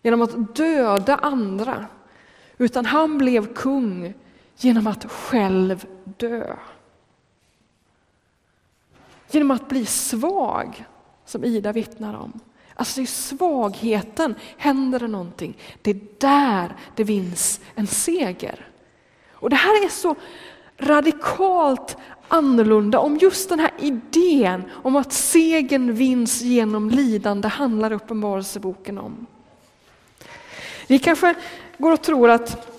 genom 0.02 0.22
att 0.22 0.56
döda 0.56 1.16
andra, 1.16 1.86
utan 2.58 2.86
han 2.86 3.18
blev 3.18 3.54
kung 3.54 4.14
genom 4.56 4.86
att 4.86 5.12
själv 5.12 5.86
dö. 6.04 6.56
Genom 9.34 9.50
att 9.50 9.68
bli 9.68 9.86
svag, 9.86 10.84
som 11.24 11.44
Ida 11.44 11.72
vittnar 11.72 12.14
om. 12.14 12.40
Alltså 12.74 13.00
i 13.00 13.06
svagheten 13.06 14.34
händer 14.56 14.98
det 14.98 15.08
någonting. 15.08 15.58
Det 15.82 15.90
är 15.90 16.00
där 16.18 16.76
det 16.94 17.04
vinns 17.04 17.60
en 17.74 17.86
seger. 17.86 18.68
Och 19.32 19.50
det 19.50 19.56
här 19.56 19.84
är 19.84 19.88
så 19.88 20.14
radikalt 20.78 21.96
annorlunda 22.28 22.98
om 22.98 23.16
just 23.16 23.48
den 23.48 23.60
här 23.60 23.70
idén 23.78 24.64
om 24.82 24.96
att 24.96 25.12
segern 25.12 25.94
vinns 25.94 26.42
genom 26.42 26.90
lidande 26.90 27.48
handlar 27.48 27.92
Uppenbarelseboken 27.92 28.98
om. 28.98 29.26
Vi 30.86 30.98
kanske 30.98 31.34
går 31.78 31.92
och 31.92 32.02
tror 32.02 32.30
att 32.30 32.73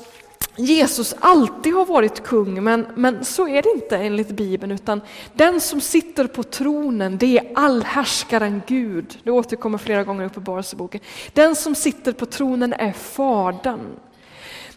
Jesus 0.57 1.15
alltid 1.19 1.73
har 1.73 1.85
varit 1.85 2.23
kung, 2.23 2.63
men, 2.63 2.87
men 2.95 3.25
så 3.25 3.47
är 3.47 3.61
det 3.61 3.69
inte 3.69 3.97
enligt 3.97 4.29
Bibeln, 4.29 4.71
utan 4.71 5.01
den 5.33 5.61
som 5.61 5.81
sitter 5.81 6.27
på 6.27 6.43
tronen, 6.43 7.17
det 7.17 7.37
är 7.37 7.51
allhärskaren 7.55 8.61
Gud. 8.67 9.19
Det 9.23 9.31
återkommer 9.31 9.77
flera 9.77 10.03
gånger 10.03 10.23
i 10.23 10.27
Uppenbarelseboken. 10.27 11.01
Den 11.33 11.55
som 11.55 11.75
sitter 11.75 12.11
på 12.11 12.25
tronen 12.25 12.73
är 12.73 12.91
Fadern. 12.91 13.99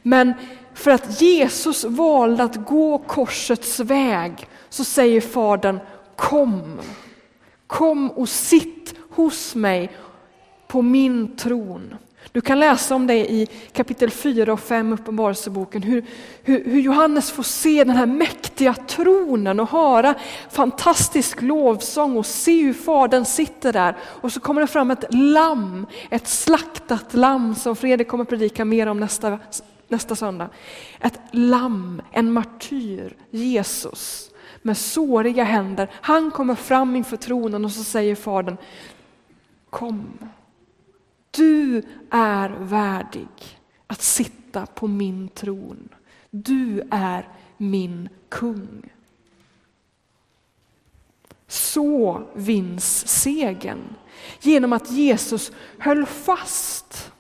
Men 0.03 0.33
för 0.75 0.91
att 0.91 1.21
Jesus 1.21 1.85
valde 1.85 2.43
att 2.43 2.67
gå 2.67 2.99
korsets 2.99 3.81
väg 3.81 4.49
så 4.69 4.85
säger 4.85 5.21
Fadern 5.21 5.79
kom. 6.17 6.81
Kom 7.67 8.11
och 8.11 8.29
sitt 8.29 8.95
hos 9.11 9.55
mig 9.55 9.91
på 10.67 10.83
min 10.83 11.37
tron. 11.37 11.95
Du 12.39 12.43
kan 12.43 12.61
läsa 12.61 12.95
om 12.95 13.07
det 13.07 13.31
i 13.31 13.49
kapitel 13.73 14.11
4 14.11 14.53
och 14.53 14.61
5 14.61 14.93
Uppenbarelseboken, 14.93 15.83
hur, 15.83 16.05
hur, 16.43 16.65
hur, 16.65 16.81
Johannes 16.81 17.31
får 17.31 17.43
se 17.43 17.85
den 17.85 17.97
här 17.97 18.07
mäktiga 18.07 18.75
tronen 18.75 19.61
och 19.61 19.71
höra 19.71 20.15
fantastisk 20.51 21.43
lovsång 21.43 22.17
och 22.17 22.27
se 22.27 22.63
hur 22.63 22.73
Fadern 22.73 23.25
sitter 23.25 23.73
där. 23.73 23.97
Och 24.03 24.33
så 24.33 24.41
kommer 24.41 24.61
det 24.61 24.67
fram 24.67 24.91
ett 24.91 25.05
lamm, 25.15 25.87
ett 26.11 26.29
slaktat 26.29 27.15
lamm 27.15 27.55
som 27.55 27.77
Fredrik 27.77 28.09
kommer 28.09 28.25
predika 28.25 28.65
mer 28.65 28.87
om 28.87 29.01
nästa, 29.01 29.39
nästa 29.89 30.17
söndag. 30.17 30.49
Ett 31.01 31.21
lamm, 31.31 32.03
en 32.13 32.33
martyr, 32.33 33.17
Jesus 33.31 34.31
med 34.63 34.77
såriga 34.77 35.45
händer. 35.45 35.91
Han 35.93 36.31
kommer 36.31 36.55
fram 36.55 36.97
inför 36.97 37.17
tronen 37.17 37.65
och 37.65 37.73
så 37.73 37.85
säger 37.85 38.15
Fadern, 38.15 38.57
kom. 39.71 40.19
Du 41.31 41.83
är 42.11 42.49
värdig 42.49 43.29
att 43.87 44.03
sitta 44.03 44.67
på 44.67 44.87
min 44.87 45.29
tron. 45.29 45.89
Du 46.31 46.83
är 46.91 47.29
min 47.57 48.09
kung. 48.29 48.83
Så 51.47 52.23
vinns 52.35 53.09
segern 53.09 53.95
genom 54.41 54.73
att 54.73 54.91
Jesus 54.91 55.53
höll 55.79 56.07
fast 56.07 57.13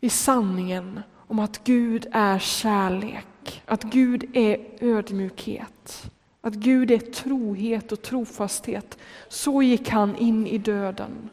vid 0.00 0.12
sanningen 0.12 1.00
om 1.14 1.38
att 1.38 1.64
Gud 1.64 2.06
är 2.12 2.38
kärlek, 2.38 3.62
att 3.66 3.82
Gud 3.82 4.36
är 4.36 4.66
ödmjukhet. 4.80 6.10
Att 6.48 6.54
Gud 6.54 6.90
är 6.90 6.98
trohet 6.98 7.92
och 7.92 8.02
trofasthet. 8.02 8.98
Så 9.28 9.62
gick 9.62 9.88
han 9.88 10.16
in 10.16 10.46
i 10.46 10.58
döden. 10.58 11.30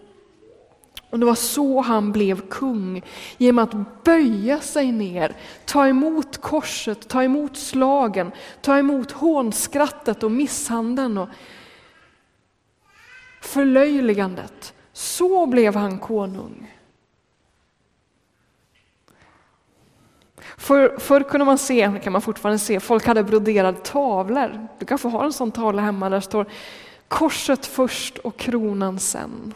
Och 1.10 1.20
det 1.20 1.26
var 1.26 1.36
så 1.36 1.82
han 1.82 2.12
blev 2.12 2.42
kung, 2.50 3.02
genom 3.38 3.64
att 3.64 4.04
böja 4.04 4.60
sig 4.60 4.92
ner, 4.92 5.36
ta 5.66 5.88
emot 5.88 6.38
korset, 6.38 7.08
ta 7.08 7.24
emot 7.24 7.58
slagen, 7.58 8.32
ta 8.62 8.78
emot 8.78 9.12
hånskrattet 9.12 10.24
och 10.24 10.32
misshandeln 10.32 11.18
och 11.18 11.30
förlöjligandet. 13.42 14.74
Så 14.94 15.46
blev 15.46 15.76
han 15.76 16.00
konung. 16.00 16.74
För, 20.58 20.98
förr 21.00 21.24
kunde 21.24 21.46
man 21.46 21.58
se, 21.58 21.88
det 21.88 22.00
kan 22.00 22.14
man 22.14 22.22
fortfarande 22.22 22.60
se, 22.60 22.80
folk 22.80 23.06
hade 23.06 23.24
broderade 23.24 23.78
tavlor. 23.78 24.68
Du 24.80 24.86
kanske 24.86 25.08
har 25.08 25.26
en 25.26 25.34
sån 25.34 25.52
tavla 25.52 25.82
hemma 25.82 26.10
där 26.10 26.18
det 26.18 26.22
står 26.22 26.46
korset 27.08 27.66
först 27.66 28.18
och 28.18 28.38
kronan 28.38 29.00
sen. 29.00 29.54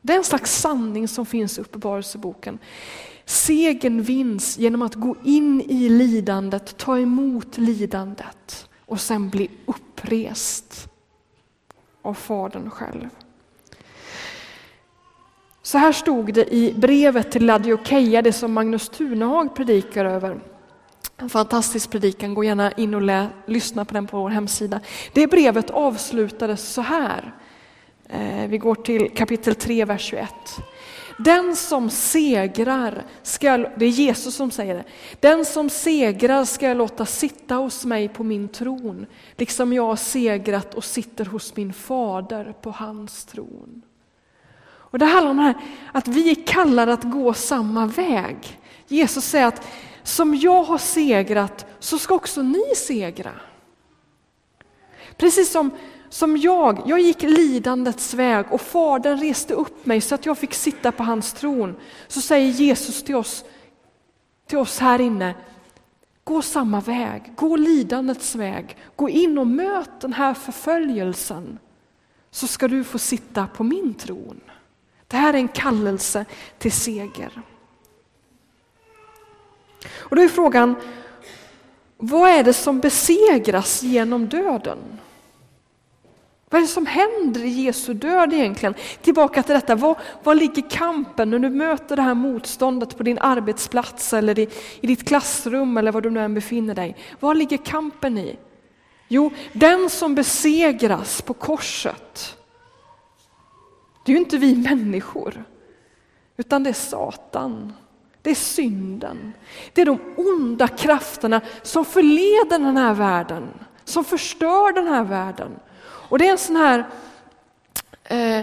Det 0.00 0.12
är 0.12 0.16
en 0.16 0.24
slags 0.24 0.60
sanning 0.60 1.08
som 1.08 1.26
finns 1.26 1.58
i 1.58 1.60
Uppenbarelseboken. 1.60 2.58
Segen 3.24 4.02
vinns 4.02 4.58
genom 4.58 4.82
att 4.82 4.94
gå 4.94 5.16
in 5.24 5.60
i 5.60 5.88
lidandet, 5.88 6.76
ta 6.76 6.98
emot 6.98 7.58
lidandet 7.58 8.68
och 8.86 9.00
sen 9.00 9.30
bli 9.30 9.50
upprest 9.66 10.88
av 12.02 12.14
Fadern 12.14 12.70
själv. 12.70 13.08
Så 15.66 15.78
här 15.78 15.92
stod 15.92 16.34
det 16.34 16.54
i 16.54 16.74
brevet 16.76 17.30
till 17.30 17.46
Ladiokeia, 17.46 18.22
det 18.22 18.32
som 18.32 18.52
Magnus 18.52 18.88
Tunehag 18.88 19.54
predikar 19.54 20.04
över. 20.04 20.40
En 21.16 21.28
fantastisk 21.28 21.90
predikan, 21.90 22.34
gå 22.34 22.44
gärna 22.44 22.72
in 22.72 22.94
och 22.94 23.02
lä, 23.02 23.28
lyssna 23.46 23.84
på 23.84 23.94
den 23.94 24.06
på 24.06 24.20
vår 24.20 24.30
hemsida. 24.30 24.80
Det 25.12 25.26
brevet 25.26 25.70
avslutades 25.70 26.68
så 26.68 26.80
här. 26.80 27.34
Eh, 28.08 28.48
vi 28.48 28.58
går 28.58 28.74
till 28.74 29.10
kapitel 29.14 29.54
3, 29.54 29.84
vers 29.84 30.02
21. 30.02 30.28
Den 31.18 31.56
som 31.56 31.90
segrar, 31.90 33.04
ska, 33.22 33.56
det 33.56 33.84
är 33.84 33.90
Jesus 33.90 34.34
som 34.34 34.50
säger 34.50 34.74
det, 34.74 34.84
den 35.20 35.44
som 35.44 35.70
segrar 35.70 36.44
ska 36.44 36.66
jag 36.66 36.76
låta 36.76 37.06
sitta 37.06 37.54
hos 37.54 37.84
mig 37.84 38.08
på 38.08 38.24
min 38.24 38.48
tron, 38.48 39.06
liksom 39.36 39.72
jag 39.72 39.86
har 39.86 39.96
segrat 39.96 40.74
och 40.74 40.84
sitter 40.84 41.24
hos 41.24 41.56
min 41.56 41.72
fader 41.72 42.54
på 42.60 42.70
hans 42.70 43.24
tron. 43.24 43.82
Och 44.96 45.00
Det 45.00 45.06
handlar 45.06 45.30
om 45.30 45.36
det 45.36 45.42
här, 45.42 45.54
att 45.92 46.08
vi 46.08 46.30
är 46.30 46.46
kallade 46.46 46.92
att 46.92 47.04
gå 47.04 47.34
samma 47.34 47.86
väg. 47.86 48.60
Jesus 48.88 49.24
säger 49.24 49.46
att 49.46 49.66
som 50.02 50.34
jag 50.34 50.62
har 50.62 50.78
segrat 50.78 51.66
så 51.78 51.98
ska 51.98 52.14
också 52.14 52.42
ni 52.42 52.74
segra. 52.76 53.32
Precis 55.16 55.50
som, 55.50 55.70
som 56.08 56.36
jag, 56.36 56.82
jag 56.86 57.00
gick 57.00 57.22
lidandets 57.22 58.14
väg 58.14 58.46
och 58.50 58.60
Fadern 58.60 59.20
reste 59.20 59.54
upp 59.54 59.86
mig 59.86 60.00
så 60.00 60.14
att 60.14 60.26
jag 60.26 60.38
fick 60.38 60.54
sitta 60.54 60.92
på 60.92 61.02
hans 61.02 61.32
tron. 61.32 61.76
Så 62.08 62.20
säger 62.20 62.50
Jesus 62.50 63.02
till 63.02 63.16
oss, 63.16 63.44
till 64.46 64.58
oss 64.58 64.78
här 64.78 65.00
inne, 65.00 65.34
gå 66.24 66.42
samma 66.42 66.80
väg, 66.80 67.32
gå 67.36 67.56
lidandets 67.56 68.34
väg, 68.34 68.76
gå 68.96 69.08
in 69.08 69.38
och 69.38 69.46
möt 69.46 70.00
den 70.00 70.12
här 70.12 70.34
förföljelsen 70.34 71.58
så 72.30 72.46
ska 72.46 72.68
du 72.68 72.84
få 72.84 72.98
sitta 72.98 73.46
på 73.46 73.64
min 73.64 73.94
tron. 73.94 74.40
Det 75.08 75.16
här 75.16 75.34
är 75.34 75.38
en 75.38 75.48
kallelse 75.48 76.24
till 76.58 76.72
seger. 76.72 77.42
Och 79.94 80.16
då 80.16 80.22
är 80.22 80.28
frågan, 80.28 80.74
vad 81.96 82.30
är 82.30 82.44
det 82.44 82.52
som 82.52 82.80
besegras 82.80 83.82
genom 83.82 84.26
döden? 84.26 84.78
Vad 86.50 86.58
är 86.58 86.62
det 86.62 86.72
som 86.72 86.86
händer 86.86 87.44
i 87.44 87.48
Jesu 87.48 87.94
död 87.94 88.32
egentligen? 88.32 88.74
Tillbaka 89.02 89.42
till 89.42 89.54
detta, 89.54 89.74
var, 89.74 89.98
var 90.22 90.34
ligger 90.34 90.70
kampen 90.70 91.30
när 91.30 91.38
du 91.38 91.48
möter 91.48 91.96
det 91.96 92.02
här 92.02 92.14
motståndet 92.14 92.96
på 92.96 93.02
din 93.02 93.18
arbetsplats 93.18 94.12
eller 94.12 94.38
i, 94.38 94.48
i 94.80 94.86
ditt 94.86 95.08
klassrum 95.08 95.76
eller 95.76 95.92
var 95.92 96.00
du 96.00 96.10
nu 96.10 96.20
än 96.20 96.34
befinner 96.34 96.74
dig? 96.74 96.96
Var 97.20 97.34
ligger 97.34 97.56
kampen 97.56 98.18
i? 98.18 98.38
Jo, 99.08 99.30
den 99.52 99.90
som 99.90 100.14
besegras 100.14 101.22
på 101.22 101.34
korset, 101.34 102.36
det 104.06 104.12
är 104.12 104.14
ju 104.14 104.20
inte 104.20 104.38
vi 104.38 104.54
människor, 104.54 105.44
utan 106.36 106.62
det 106.62 106.70
är 106.70 106.74
Satan. 106.74 107.72
Det 108.22 108.30
är 108.30 108.34
synden. 108.34 109.32
Det 109.72 109.80
är 109.80 109.86
de 109.86 109.98
onda 110.16 110.68
krafterna 110.68 111.40
som 111.62 111.84
förleder 111.84 112.58
den 112.58 112.76
här 112.76 112.94
världen, 112.94 113.48
som 113.84 114.04
förstör 114.04 114.72
den 114.72 114.86
här 114.86 115.04
världen. 115.04 115.50
Och 115.82 116.18
det 116.18 116.28
är 116.28 116.32
en 116.32 116.38
sån 116.38 116.56
här 116.56 116.86
eh, 118.04 118.42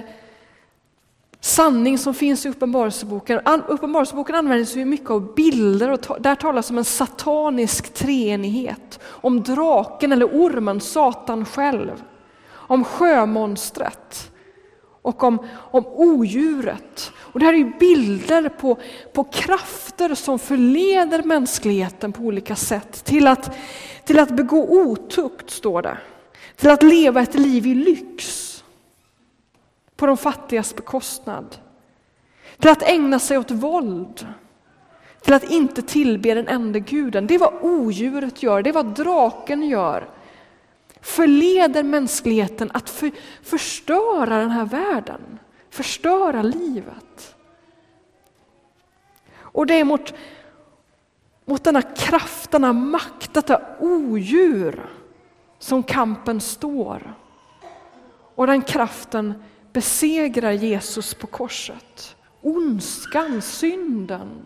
sanning 1.39 1.97
som 1.97 2.13
finns 2.13 2.45
i 2.45 2.49
Uppenbarelseboken. 2.49 3.39
Uppenbarelseboken 3.67 4.35
används 4.35 4.75
ju 4.75 4.85
mycket 4.85 5.09
av 5.09 5.35
bilder 5.35 5.89
och 5.89 6.21
där 6.21 6.35
talas 6.35 6.69
om 6.69 6.77
en 6.77 6.85
satanisk 6.85 7.93
treenighet. 7.93 8.99
Om 9.03 9.43
draken 9.43 10.11
eller 10.11 10.25
ormen, 10.25 10.81
Satan 10.81 11.45
själv. 11.45 12.03
Om 12.51 12.83
sjömonstret 12.83 14.32
och 15.03 15.23
om, 15.23 15.47
om 15.55 15.85
odjuret. 15.87 17.11
Och 17.15 17.39
det 17.39 17.45
här 17.45 17.53
är 17.53 17.79
bilder 17.79 18.49
på, 18.49 18.77
på 19.13 19.23
krafter 19.23 20.15
som 20.15 20.39
förleder 20.39 21.23
mänskligheten 21.23 22.13
på 22.13 22.23
olika 22.23 22.55
sätt 22.55 23.05
till 23.05 23.27
att, 23.27 23.57
till 24.03 24.19
att 24.19 24.29
begå 24.29 24.69
otukt, 24.69 25.49
står 25.49 25.81
det. 25.81 25.97
Till 26.55 26.69
att 26.69 26.83
leva 26.83 27.21
ett 27.21 27.35
liv 27.35 27.67
i 27.67 27.75
lyx 27.75 28.63
på 29.95 30.05
de 30.05 30.17
fattigas 30.17 30.75
bekostnad. 30.75 31.55
Till 32.59 32.69
att 32.69 32.83
ägna 32.83 33.19
sig 33.19 33.37
åt 33.37 33.51
våld. 33.51 34.27
Till 35.21 35.33
att 35.33 35.51
inte 35.51 35.81
tillbe 35.81 36.33
den 36.33 36.47
enda 36.47 36.79
guden. 36.79 37.27
Det 37.27 37.35
är 37.35 37.39
vad 37.39 37.53
odjuret 37.61 38.43
gör, 38.43 38.61
det 38.61 38.69
är 38.69 38.73
vad 38.73 38.95
draken 38.95 39.63
gör 39.63 40.09
förleder 41.03 41.83
mänskligheten 41.83 42.71
att 42.73 42.89
för, 42.89 43.11
förstöra 43.41 44.37
den 44.37 44.51
här 44.51 44.65
världen, 44.65 45.39
förstöra 45.69 46.41
livet. 46.41 47.35
Och 49.35 49.65
det 49.65 49.79
är 49.79 49.83
mot, 49.83 50.13
mot 51.45 51.63
denna 51.63 51.81
kraft, 51.81 52.51
denna 52.51 52.73
makt, 52.73 53.33
detta 53.33 53.61
odjur 53.79 54.89
som 55.59 55.83
kampen 55.83 56.41
står. 56.41 57.15
Och 58.35 58.47
den 58.47 58.61
kraften 58.61 59.43
besegrar 59.73 60.51
Jesus 60.51 61.13
på 61.13 61.27
korset. 61.27 62.15
Ondskan, 62.41 63.41
synden, 63.41 64.45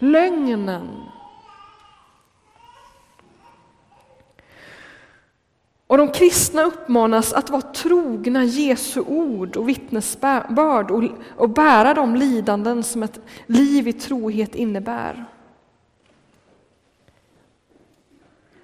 lögnen, 0.00 0.88
Och 5.88 5.98
de 5.98 6.08
kristna 6.08 6.62
uppmanas 6.62 7.32
att 7.32 7.50
vara 7.50 7.62
trogna 7.62 8.44
Jesu 8.44 9.00
ord 9.00 9.56
och 9.56 9.68
vittnesbörd 9.68 10.90
och, 10.90 11.04
och 11.36 11.50
bära 11.50 11.94
de 11.94 12.16
lidanden 12.16 12.82
som 12.82 13.02
ett 13.02 13.20
liv 13.46 13.88
i 13.88 13.92
trohet 13.92 14.54
innebär. 14.54 15.24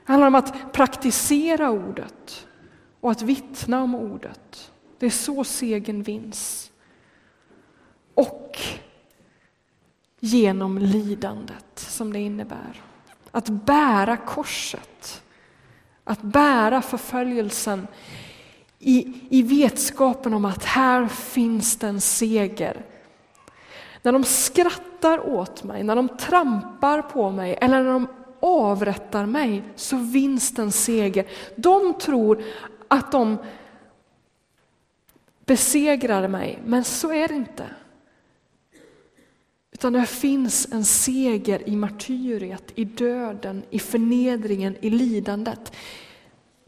Det 0.07 0.13
handlar 0.13 0.27
om 0.27 0.35
att 0.35 0.73
praktisera 0.73 1.71
ordet 1.71 2.47
och 3.01 3.11
att 3.11 3.23
vittna 3.23 3.83
om 3.83 3.95
ordet. 3.95 4.71
Det 4.99 5.07
är 5.07 5.11
så 5.11 5.45
segern 5.45 6.03
vinns. 6.03 6.71
Och 8.15 8.59
genom 10.21 10.79
lidandet 10.79 11.79
som 11.79 12.13
det 12.13 12.19
innebär. 12.19 12.83
Att 13.31 13.49
bära 13.49 14.17
korset 14.17 15.24
att 16.05 16.23
bära 16.23 16.83
förföljelsen 16.83 17.87
i, 18.79 19.13
i 19.31 19.43
vetskapen 19.43 20.35
om 20.35 20.45
att 20.45 20.65
här 20.65 21.07
finns 21.07 21.77
den 21.77 21.95
en 21.95 22.01
seger. 22.01 22.85
När 24.03 24.13
de 24.13 24.25
skrattar 24.25 25.29
åt 25.29 25.65
mig, 25.65 25.83
när 25.83 25.97
de 25.97 26.09
trampar 26.09 27.03
på 27.03 27.31
mig 27.31 27.59
eller 27.61 27.83
när 27.83 27.93
de 27.93 28.07
avrättar 28.41 29.27
mig 29.27 29.63
så 29.77 29.97
vinns 29.97 30.55
det 30.55 30.63
en 30.63 30.73
seger. 30.73 31.27
De 31.57 31.95
tror 31.95 32.43
att 32.89 33.13
de 33.13 33.39
besegrar 35.47 36.29
mig, 36.29 36.59
men 36.65 36.85
så 36.85 37.13
är 37.13 37.29
det 37.29 37.35
inte. 37.35 37.65
Utan 39.75 39.93
det 39.93 40.07
finns 40.07 40.69
en 40.73 40.85
seger 40.85 41.69
i 41.69 41.77
martyriet, 41.77 42.73
i 42.75 42.85
döden, 42.85 43.63
i 43.71 43.79
förnedringen, 43.79 44.77
i 44.81 44.91
lidandet. 44.91 45.73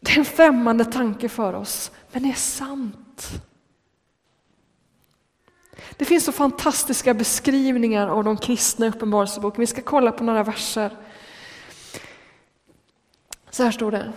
Det 0.01 0.13
är 0.13 0.19
en 0.19 0.25
främmande 0.25 0.85
tanke 0.85 1.29
för 1.29 1.53
oss, 1.53 1.91
men 2.13 2.23
det 2.23 2.29
är 2.29 2.35
sant. 2.35 3.43
Det 5.97 6.05
finns 6.05 6.25
så 6.25 6.33
fantastiska 6.33 7.15
beskrivningar 7.15 8.09
av 8.09 8.25
de 8.25 8.37
kristna 8.37 8.87
i 8.87 8.89
Uppenbarelseboken. 8.89 9.61
Vi 9.61 9.67
ska 9.67 9.81
kolla 9.81 10.13
på 10.13 10.25
några 10.25 10.43
verser. 10.45 10.97
Så 13.51 13.63
här 13.63 13.71
står 13.71 13.91
det. 13.91 14.13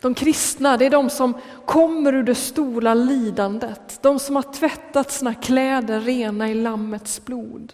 De 0.00 0.14
kristna, 0.14 0.76
det 0.76 0.86
är 0.86 0.90
de 0.90 1.10
som 1.10 1.34
kommer 1.66 2.14
ur 2.14 2.22
det 2.22 2.34
stora 2.34 2.94
lidandet 2.94 3.98
de 4.02 4.18
som 4.18 4.36
har 4.36 4.42
tvättat 4.42 5.12
sina 5.12 5.34
kläder 5.34 6.00
rena 6.00 6.50
i 6.50 6.54
Lammets 6.54 7.24
blod. 7.24 7.72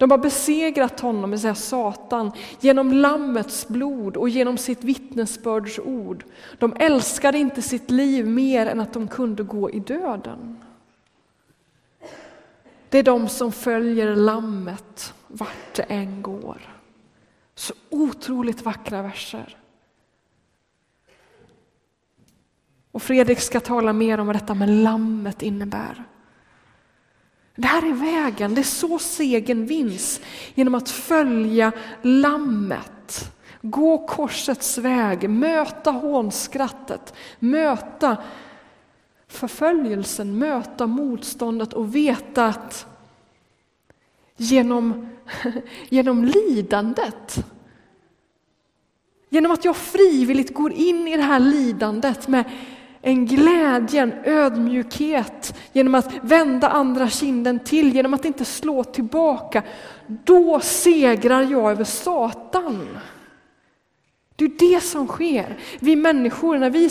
De 0.00 0.10
har 0.10 0.18
besegrat 0.18 1.00
honom, 1.00 1.22
det 1.22 1.34
vill 1.34 1.40
säga 1.40 1.54
Satan, 1.54 2.32
genom 2.60 2.92
Lammets 2.92 3.68
blod 3.68 4.16
och 4.16 4.28
genom 4.28 4.58
sitt 4.58 4.84
vittnesbördsord. 4.84 6.24
De 6.58 6.76
älskade 6.78 7.38
inte 7.38 7.62
sitt 7.62 7.90
liv 7.90 8.26
mer 8.26 8.66
än 8.66 8.80
att 8.80 8.92
de 8.92 9.08
kunde 9.08 9.42
gå 9.42 9.70
i 9.70 9.80
döden. 9.80 10.58
Det 12.88 12.98
är 12.98 13.02
de 13.02 13.28
som 13.28 13.52
följer 13.52 14.16
Lammet 14.16 15.14
vart 15.26 15.74
det 15.74 15.82
än 15.82 16.22
går. 16.22 16.60
Så 17.54 17.74
otroligt 17.90 18.62
vackra 18.62 19.02
verser. 19.02 19.56
Och 22.92 23.02
Fredrik 23.02 23.40
ska 23.40 23.60
tala 23.60 23.92
mer 23.92 24.20
om 24.20 24.26
vad 24.26 24.36
detta 24.36 24.54
med 24.54 24.68
Lammet 24.68 25.42
innebär. 25.42 26.04
Det 27.60 27.66
här 27.66 27.88
är 27.88 27.92
vägen, 27.92 28.54
det 28.54 28.60
är 28.60 28.62
så 28.62 28.98
segern 28.98 29.66
vinns, 29.66 30.20
genom 30.54 30.74
att 30.74 30.90
följa 30.90 31.72
Lammet. 32.02 33.32
Gå 33.62 34.06
korsets 34.06 34.78
väg, 34.78 35.30
möta 35.30 35.90
hånskrattet, 35.90 37.14
möta 37.38 38.16
förföljelsen, 39.28 40.38
möta 40.38 40.86
motståndet 40.86 41.72
och 41.72 41.96
veta 41.96 42.46
att 42.46 42.86
genom, 44.36 45.08
genom 45.88 46.24
lidandet, 46.24 47.44
genom 49.28 49.52
att 49.52 49.64
jag 49.64 49.76
frivilligt 49.76 50.54
går 50.54 50.72
in 50.72 51.08
i 51.08 51.16
det 51.16 51.22
här 51.22 51.40
lidandet 51.40 52.28
med 52.28 52.44
en 53.02 53.26
glädje, 53.26 54.02
en 54.02 54.12
ödmjukhet, 54.24 55.54
genom 55.72 55.94
att 55.94 56.12
vända 56.22 56.68
andra 56.68 57.08
kinden 57.08 57.58
till, 57.58 57.94
genom 57.94 58.14
att 58.14 58.24
inte 58.24 58.44
slå 58.44 58.84
tillbaka. 58.84 59.62
Då 60.06 60.60
segrar 60.60 61.42
jag 61.42 61.70
över 61.70 61.84
Satan. 61.84 62.98
Det 64.36 64.44
är 64.44 64.72
det 64.72 64.80
som 64.80 65.06
sker. 65.06 65.58
Vi 65.80 65.96
människor, 65.96 66.58
när 66.58 66.70
vi 66.70 66.90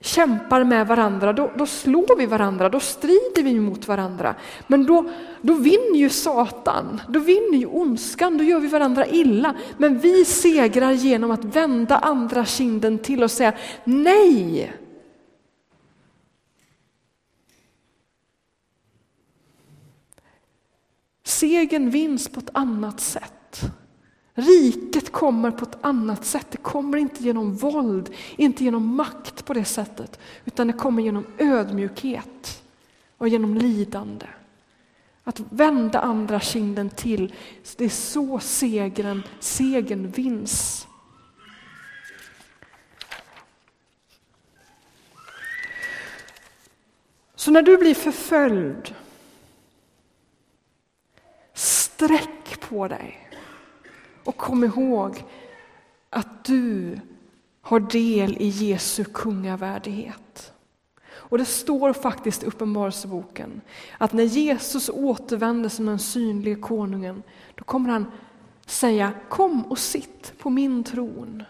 kämpar 0.00 0.64
med 0.64 0.86
varandra, 0.86 1.32
då, 1.32 1.50
då, 1.56 1.66
slår 1.66 2.16
vi 2.16 2.26
varandra, 2.26 2.68
då 2.68 2.80
strider 2.80 3.42
vi 3.42 3.60
mot 3.60 3.88
varandra. 3.88 4.34
Men 4.66 4.86
då, 4.86 5.10
då 5.42 5.54
vinner 5.54 5.98
ju 5.98 6.08
Satan, 6.08 7.00
då 7.08 7.20
vinner 7.20 7.58
ju 7.58 7.66
ondskan, 7.66 8.38
då 8.38 8.44
gör 8.44 8.60
vi 8.60 8.68
varandra 8.68 9.06
illa. 9.06 9.54
Men 9.78 9.98
vi 9.98 10.24
segrar 10.24 10.92
genom 10.92 11.30
att 11.30 11.44
vända 11.44 11.98
andra 11.98 12.44
kinden 12.44 12.98
till 12.98 13.22
och 13.22 13.30
säga 13.30 13.52
nej. 13.84 14.72
Segern 21.34 21.90
vinns 21.90 22.28
på 22.28 22.40
ett 22.40 22.50
annat 22.52 23.00
sätt. 23.00 23.60
Riket 24.34 25.12
kommer 25.12 25.50
på 25.50 25.64
ett 25.64 25.78
annat 25.80 26.24
sätt. 26.24 26.46
Det 26.50 26.58
kommer 26.58 26.98
inte 26.98 27.24
genom 27.24 27.54
våld, 27.54 28.10
inte 28.36 28.64
genom 28.64 28.96
makt 28.96 29.44
på 29.44 29.54
det 29.54 29.64
sättet, 29.64 30.20
utan 30.44 30.66
det 30.66 30.72
kommer 30.72 31.02
genom 31.02 31.26
ödmjukhet 31.38 32.62
och 33.18 33.28
genom 33.28 33.54
lidande. 33.54 34.26
Att 35.24 35.40
vända 35.50 36.00
andra 36.00 36.40
kinden 36.40 36.90
till, 36.90 37.34
det 37.76 37.84
är 37.84 37.88
så 37.88 38.38
segern, 38.38 39.22
segern 39.40 40.10
vinns. 40.10 40.86
Så 47.34 47.50
när 47.50 47.62
du 47.62 47.76
blir 47.76 47.94
förföljd, 47.94 48.94
sträck 52.04 52.60
på 52.60 52.88
dig. 52.88 53.28
Och 54.24 54.36
kom 54.36 54.64
ihåg 54.64 55.24
att 56.10 56.44
du 56.44 57.00
har 57.60 57.80
del 57.80 58.36
i 58.36 58.46
Jesu 58.46 59.04
kungavärdighet. 59.04 60.52
Och 61.12 61.38
det 61.38 61.44
står 61.44 61.92
faktiskt 61.92 62.42
i 62.42 62.46
Uppenbarelseboken 62.46 63.60
att 63.98 64.12
när 64.12 64.24
Jesus 64.24 64.88
återvänder 64.88 65.68
som 65.68 65.86
den 65.86 65.98
synliga 65.98 66.60
konungen, 66.60 67.22
då 67.54 67.64
kommer 67.64 67.90
han 67.90 68.06
säga 68.66 69.12
kom 69.28 69.62
och 69.62 69.78
sitt 69.78 70.32
på 70.38 70.50
min 70.50 70.84
tron. 70.84 71.42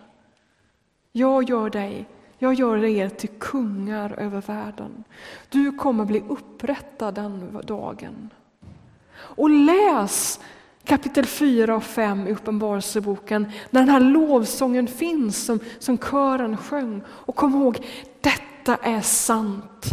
Jag 1.12 1.50
gör 1.50 1.70
dig, 1.70 2.06
jag 2.38 2.54
gör 2.54 2.84
er 2.84 3.08
till 3.08 3.28
kungar 3.28 4.14
över 4.18 4.40
världen. 4.40 5.04
Du 5.48 5.72
kommer 5.72 6.04
bli 6.04 6.22
upprättad 6.28 7.14
den 7.14 7.60
dagen. 7.66 8.30
Och 9.36 9.50
läs 9.50 10.40
kapitel 10.84 11.26
4 11.26 11.76
och 11.76 11.84
5 11.84 12.26
i 12.28 12.32
Uppenbarelseboken, 12.32 13.46
när 13.70 13.80
den 13.80 13.88
här 13.88 14.00
lovsången 14.00 14.88
finns 14.88 15.44
som, 15.44 15.60
som 15.78 15.98
kören 15.98 16.56
sjöng. 16.56 17.02
Och 17.08 17.36
kom 17.36 17.54
ihåg, 17.54 17.86
detta 18.20 18.76
är 18.76 19.00
sant. 19.00 19.86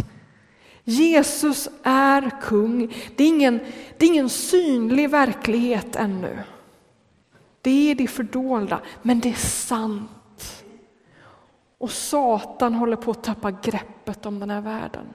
Jesus 0.84 1.68
är 1.82 2.30
kung. 2.40 2.94
Det 3.16 3.24
är 3.24 3.28
ingen, 3.28 3.60
det 3.98 4.06
är 4.06 4.10
ingen 4.10 4.28
synlig 4.28 5.10
verklighet 5.10 5.96
ännu. 5.96 6.38
Det 7.60 7.90
är 7.90 7.94
det 7.94 8.06
fördolda, 8.06 8.80
men 9.02 9.20
det 9.20 9.28
är 9.28 9.46
sant. 9.46 10.64
Och 11.78 11.90
Satan 11.90 12.74
håller 12.74 12.96
på 12.96 13.10
att 13.10 13.24
tappa 13.24 13.50
greppet 13.50 14.26
om 14.26 14.38
den 14.38 14.50
här 14.50 14.60
världen. 14.60 15.06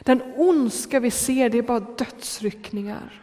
Den 0.00 0.22
ondska 0.36 1.00
vi 1.00 1.10
ser, 1.10 1.50
det 1.50 1.58
är 1.58 1.62
bara 1.62 1.80
dödsryckningar. 1.80 3.22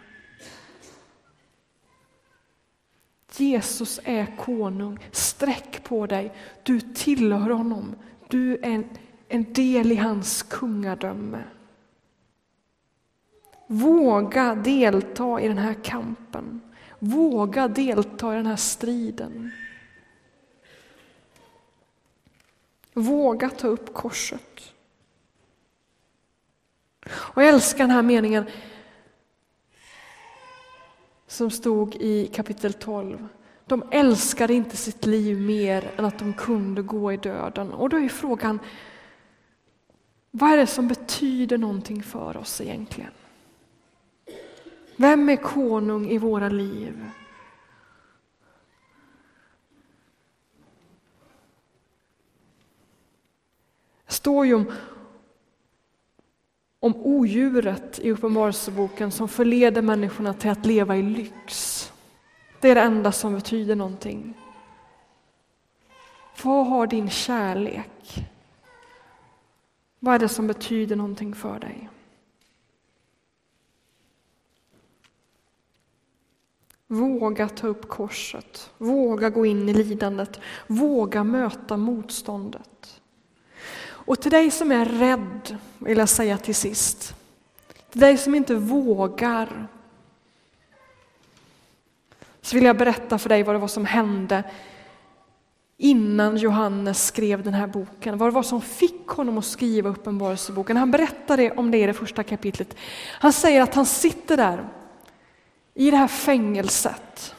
Jesus 3.40 4.00
är 4.04 4.38
konung. 4.38 5.00
Sträck 5.12 5.84
på 5.84 6.06
dig. 6.06 6.34
Du 6.64 6.82
tillhör 6.82 7.50
honom. 7.50 7.96
Du 8.28 8.58
är 8.58 8.70
en, 8.70 8.90
en 9.28 9.54
del 9.54 9.92
i 9.92 9.96
hans 9.96 10.44
kungadöme. 10.44 11.44
Våga 13.68 14.56
delta 14.56 15.42
i 15.42 15.48
den 15.48 15.58
här 15.58 15.74
kampen. 15.84 16.62
Våga 17.00 17.68
delta 17.68 18.34
i 18.34 18.36
den 18.36 18.46
här 18.46 18.56
striden. 18.56 19.52
Våga 22.94 23.50
ta 23.50 23.68
upp 23.68 23.94
korset. 23.94 24.74
Och 27.10 27.44
jag 27.44 27.50
älskar 27.50 27.78
den 27.78 27.92
här 27.92 28.02
meningen 28.02 28.46
som 31.30 31.52
stod 31.52 31.96
i 31.96 32.28
kapitel 32.28 32.74
12. 32.74 33.28
De 33.66 33.84
älskade 33.92 34.54
inte 34.54 34.78
sitt 34.78 35.06
liv 35.06 35.42
mer 35.42 35.92
än 35.98 36.06
att 36.06 36.20
de 36.20 36.34
kunde 36.34 36.82
gå 36.82 37.14
i 37.14 37.18
döden. 37.18 37.74
Och 37.74 37.90
då 37.90 37.98
är 37.98 38.10
frågan, 38.10 38.60
vad 40.32 40.52
är 40.52 40.58
det 40.58 40.68
som 40.68 40.88
betyder 40.88 41.58
någonting 41.58 42.04
för 42.04 42.38
oss 42.38 42.62
egentligen? 42.62 43.12
Vem 44.96 45.30
är 45.30 45.36
konung 45.36 46.10
i 46.10 46.18
våra 46.18 46.50
liv? 46.50 47.06
Det 54.06 54.14
står 54.14 54.46
ju 54.46 54.54
om 54.54 54.72
om 56.80 56.96
odjuret 56.96 58.00
i 58.00 58.12
Uppenbarelseboken 58.12 59.12
som 59.12 59.28
förleder 59.28 59.82
människorna 59.82 60.34
till 60.34 60.50
att 60.50 60.66
leva 60.66 60.98
i 60.98 61.02
lyx. 61.02 61.86
Det 62.60 62.70
är 62.70 62.76
det 62.76 62.82
enda 62.82 63.12
som 63.12 63.34
betyder 63.34 63.76
någonting. 63.76 64.34
Vad 66.44 66.68
har 66.68 66.88
din 66.88 67.10
kärlek? 67.10 68.28
Vad 70.00 70.16
är 70.16 70.20
det 70.20 70.30
som 70.30 70.48
betyder 70.48 70.96
någonting 70.96 71.36
för 71.36 71.60
dig? 71.60 71.90
Våga 76.88 77.50
ta 77.50 77.68
upp 77.68 77.88
korset, 77.88 78.72
våga 78.78 79.30
gå 79.30 79.46
in 79.46 79.70
i 79.70 79.74
lidandet, 79.74 80.40
våga 80.68 81.24
möta 81.24 81.78
motståndet. 81.78 82.69
Och 84.10 84.22
till 84.22 84.32
dig 84.32 84.52
som 84.52 84.72
är 84.72 84.86
rädd, 84.86 85.58
vill 85.78 85.98
jag 85.98 86.10
säga 86.10 86.38
till 86.38 86.56
sist, 86.56 87.16
till 87.90 88.02
dig 88.02 88.18
som 88.18 88.36
inte 88.36 88.56
vågar, 88.56 89.68
så 92.42 92.56
vill 92.56 92.66
jag 92.66 92.78
berätta 92.78 93.18
för 93.18 93.30
dig 93.30 93.44
vad 93.44 93.56
det 93.56 93.60
var 93.60 93.68
som 93.68 93.86
hände 93.86 94.44
innan 95.78 96.38
Johannes 96.38 97.06
skrev 97.06 97.44
den 97.44 97.54
här 97.54 97.68
boken. 97.68 98.18
Vad 98.18 98.30
det 98.30 98.34
var 98.34 98.44
som 98.44 98.62
fick 98.62 99.08
honom 99.08 99.38
att 99.38 99.46
skriva 99.46 99.90
Uppenbarelseboken. 99.90 100.78
Han 100.78 100.92
berättar 100.92 101.60
om 101.60 101.72
det 101.72 101.78
i 101.78 101.86
det 101.86 101.94
första 101.94 102.24
kapitlet. 102.24 102.76
Han 103.12 103.34
säger 103.34 103.62
att 103.62 103.76
han 103.76 103.86
sitter 103.86 104.38
där 104.38 104.70
i 105.74 105.92
det 105.92 105.98
här 105.98 106.08
fängelset. 106.08 107.36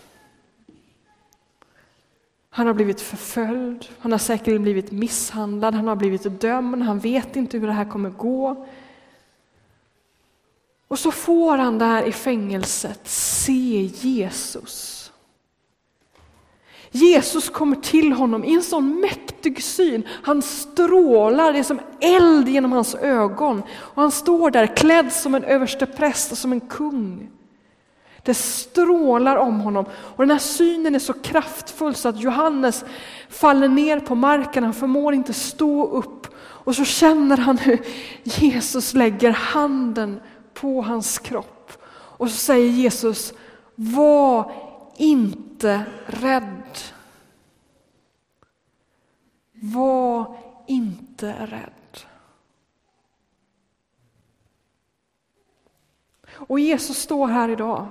Han 2.50 2.66
har 2.66 2.74
blivit 2.74 3.00
förföljd, 3.00 3.86
han 3.98 4.12
har 4.12 4.18
säkert 4.18 4.60
blivit 4.60 4.92
misshandlad, 4.92 5.74
han 5.74 5.88
har 5.88 5.96
blivit 5.96 6.40
dömd, 6.40 6.82
han 6.82 6.98
vet 6.98 7.36
inte 7.36 7.58
hur 7.58 7.66
det 7.66 7.72
här 7.72 7.90
kommer 7.90 8.10
gå. 8.10 8.66
Och 10.88 10.98
så 10.98 11.10
får 11.10 11.56
han 11.56 11.78
där 11.78 12.02
i 12.02 12.12
fängelset 12.12 13.00
se 13.08 13.82
Jesus. 13.82 15.12
Jesus 16.90 17.50
kommer 17.50 17.76
till 17.76 18.12
honom 18.12 18.44
i 18.44 18.54
en 18.54 18.62
sån 18.62 19.00
mäktig 19.00 19.62
syn. 19.62 20.02
Han 20.22 20.42
strålar, 20.42 21.52
det 21.52 21.58
är 21.58 21.62
som 21.62 21.80
eld 22.00 22.48
genom 22.48 22.72
hans 22.72 22.94
ögon. 22.94 23.62
Och 23.72 24.02
han 24.02 24.10
står 24.10 24.50
där 24.50 24.76
klädd 24.76 25.12
som 25.12 25.34
en 25.34 25.44
överstepräst 25.44 26.32
och 26.32 26.38
som 26.38 26.52
en 26.52 26.60
kung. 26.60 27.30
Det 28.24 28.34
strålar 28.34 29.36
om 29.36 29.60
honom 29.60 29.84
och 29.92 30.22
den 30.22 30.30
här 30.30 30.38
synen 30.38 30.94
är 30.94 30.98
så 30.98 31.12
kraftfull 31.12 31.94
så 31.94 32.08
att 32.08 32.20
Johannes 32.20 32.84
faller 33.28 33.68
ner 33.68 34.00
på 34.00 34.14
marken, 34.14 34.64
han 34.64 34.74
förmår 34.74 35.14
inte 35.14 35.32
stå 35.32 35.86
upp. 35.86 36.26
Och 36.38 36.76
så 36.76 36.84
känner 36.84 37.36
han 37.36 37.58
hur 37.58 37.86
Jesus 38.24 38.94
lägger 38.94 39.30
handen 39.30 40.20
på 40.54 40.82
hans 40.82 41.18
kropp. 41.18 41.72
Och 41.92 42.30
så 42.30 42.36
säger 42.36 42.70
Jesus, 42.70 43.34
var 43.74 44.52
inte 44.96 45.82
rädd. 46.06 46.78
Var 49.52 50.36
inte 50.66 51.32
rädd. 51.46 51.72
Och 56.32 56.60
Jesus 56.60 56.98
står 56.98 57.28
här 57.28 57.48
idag 57.48 57.88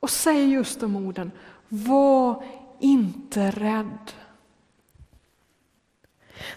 och 0.00 0.10
säger 0.10 0.46
just 0.46 0.80
de 0.80 0.96
orden. 0.96 1.30
Var 1.68 2.44
inte 2.80 3.50
rädd. 3.50 4.12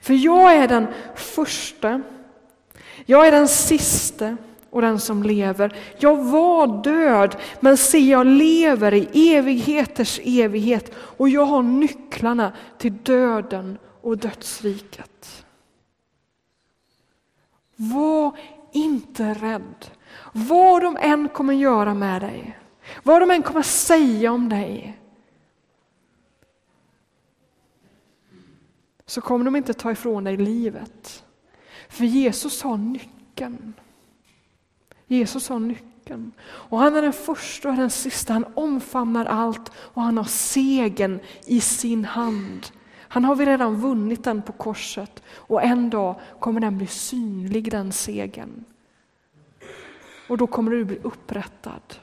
För 0.02 0.14
jag 0.14 0.56
är 0.56 0.68
den 0.68 0.88
första, 1.16 2.02
jag 3.06 3.28
är 3.28 3.32
den 3.32 3.48
siste 3.48 4.38
och 4.70 4.82
den 4.82 5.00
som 5.00 5.24
lever. 5.24 5.78
Jag 5.98 6.24
var 6.24 6.84
död, 6.84 7.36
men 7.60 7.78
se 7.78 7.98
jag 7.98 8.28
lever 8.28 8.94
i 8.94 9.34
evigheters 9.36 10.20
evighet 10.24 10.92
och 10.96 11.30
jag 11.30 11.46
har 11.46 11.64
nycklarna 11.64 12.52
till 12.78 12.98
döden 13.04 13.78
och 14.02 14.18
dödsriket. 14.18 15.46
Var 17.76 18.38
inte 18.72 19.34
rädd. 19.34 19.86
Vad 20.34 20.82
de 20.82 20.98
än 21.00 21.30
kommer 21.30 21.54
göra 21.54 21.94
med 21.94 22.22
dig, 22.22 22.58
vad 23.04 23.22
de 23.22 23.32
än 23.32 23.44
kommer 23.44 23.62
säga 23.62 24.32
om 24.32 24.50
dig, 24.50 25.00
så 29.06 29.22
kommer 29.22 29.46
de 29.46 29.56
inte 29.56 29.74
ta 29.74 29.92
ifrån 29.92 30.24
dig 30.24 30.38
livet. 30.38 31.24
För 31.90 32.06
Jesus 32.06 32.62
har 32.62 32.78
nyckeln. 32.78 33.74
Jesus 35.08 35.50
har 35.50 35.60
nyckeln. 35.60 36.32
Och 36.42 36.80
han 36.80 36.96
är 36.96 37.02
den 37.02 37.14
första 37.14 37.70
och 37.70 37.76
den 37.76 37.90
sista, 37.90 38.34
han 38.34 38.46
omfamnar 38.54 39.26
allt 39.26 39.72
och 39.76 40.02
han 40.02 40.18
har 40.18 40.24
segern 40.24 41.20
i 41.46 41.62
sin 41.62 42.06
hand. 42.06 42.68
Han 43.12 43.26
har 43.26 43.36
vi 43.36 43.46
redan 43.46 43.82
vunnit 43.82 44.24
den 44.24 44.42
på 44.42 44.52
korset 44.52 45.24
och 45.30 45.64
en 45.64 45.90
dag 45.90 46.16
kommer 46.40 46.62
den 46.62 46.78
bli 46.78 46.88
synlig, 46.88 47.72
den 47.72 47.92
segern. 47.92 48.64
Och 50.30 50.38
då 50.38 50.48
kommer 50.48 50.72
du 50.72 50.86
bli 50.86 51.00
upprättad. 51.04 51.96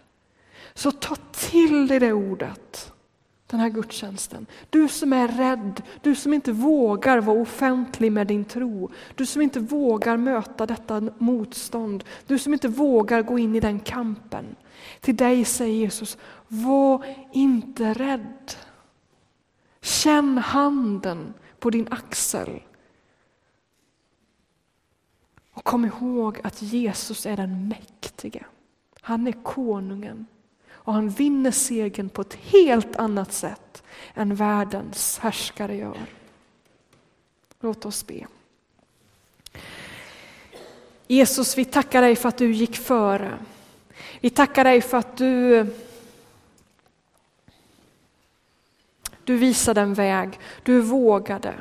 Så 0.77 0.91
ta 0.93 1.17
till 1.33 1.89
dig 1.89 2.01
det 2.01 2.12
ordet 2.12 2.93
den 3.47 3.61
här 3.61 3.69
gudstjänsten. 3.69 4.47
Du 4.71 4.89
som 4.89 5.12
är 5.12 5.29
rädd, 5.29 5.83
du 6.03 6.15
som 6.15 6.33
inte 6.33 6.53
vågar 6.53 7.21
vara 7.21 7.41
offentlig 7.41 8.12
med 8.12 8.27
din 8.27 8.45
tro, 8.45 8.91
du 9.15 9.27
som 9.27 9.43
inte 9.43 9.61
vågar 9.61 10.17
möta 10.17 10.67
detta 10.67 11.03
motstånd, 11.19 12.05
du 12.27 12.39
som 12.39 12.53
inte 12.53 12.69
vågar 12.69 13.23
gå 13.23 13.39
in 13.39 13.55
i 13.55 13.61
den 13.61 13.81
kampen. 13.81 14.57
Till 15.01 15.17
dig 15.17 15.45
säger 15.45 15.75
Jesus, 15.75 16.19
var 16.49 17.05
inte 17.33 17.93
rädd. 17.95 18.53
Känn 19.81 20.39
handen 20.39 21.35
på 21.59 21.71
din 21.71 21.89
axel. 21.91 22.62
Och 25.53 25.65
kom 25.65 25.85
ihåg 25.85 26.41
att 26.45 26.62
Jesus 26.62 27.27
är 27.27 27.37
den 27.37 27.69
mäktige. 27.69 28.45
Han 29.01 29.27
är 29.27 29.33
konungen. 29.33 30.27
Och 30.87 30.92
han 30.92 31.09
vinner 31.09 31.51
segern 31.51 32.09
på 32.09 32.22
ett 32.22 32.35
helt 32.35 32.96
annat 32.96 33.33
sätt 33.33 33.83
än 34.14 34.35
världens 34.35 35.18
härskare 35.18 35.77
gör. 35.77 36.07
Låt 37.61 37.85
oss 37.85 38.07
be. 38.07 38.27
Jesus, 41.07 41.59
vi 41.59 41.64
tackar 41.64 42.03
dig 42.03 42.16
för 42.16 42.29
att 42.29 42.38
du 42.38 42.53
gick 42.53 42.77
före. 42.77 43.38
Vi 44.20 44.31
tackar 44.31 44.64
dig 44.64 44.81
för 44.81 44.96
att 44.96 45.16
du 45.16 45.66
Du 49.25 49.37
visade 49.37 49.81
en 49.81 49.94
väg, 49.94 50.38
du 50.62 50.81
vågade. 50.81 51.55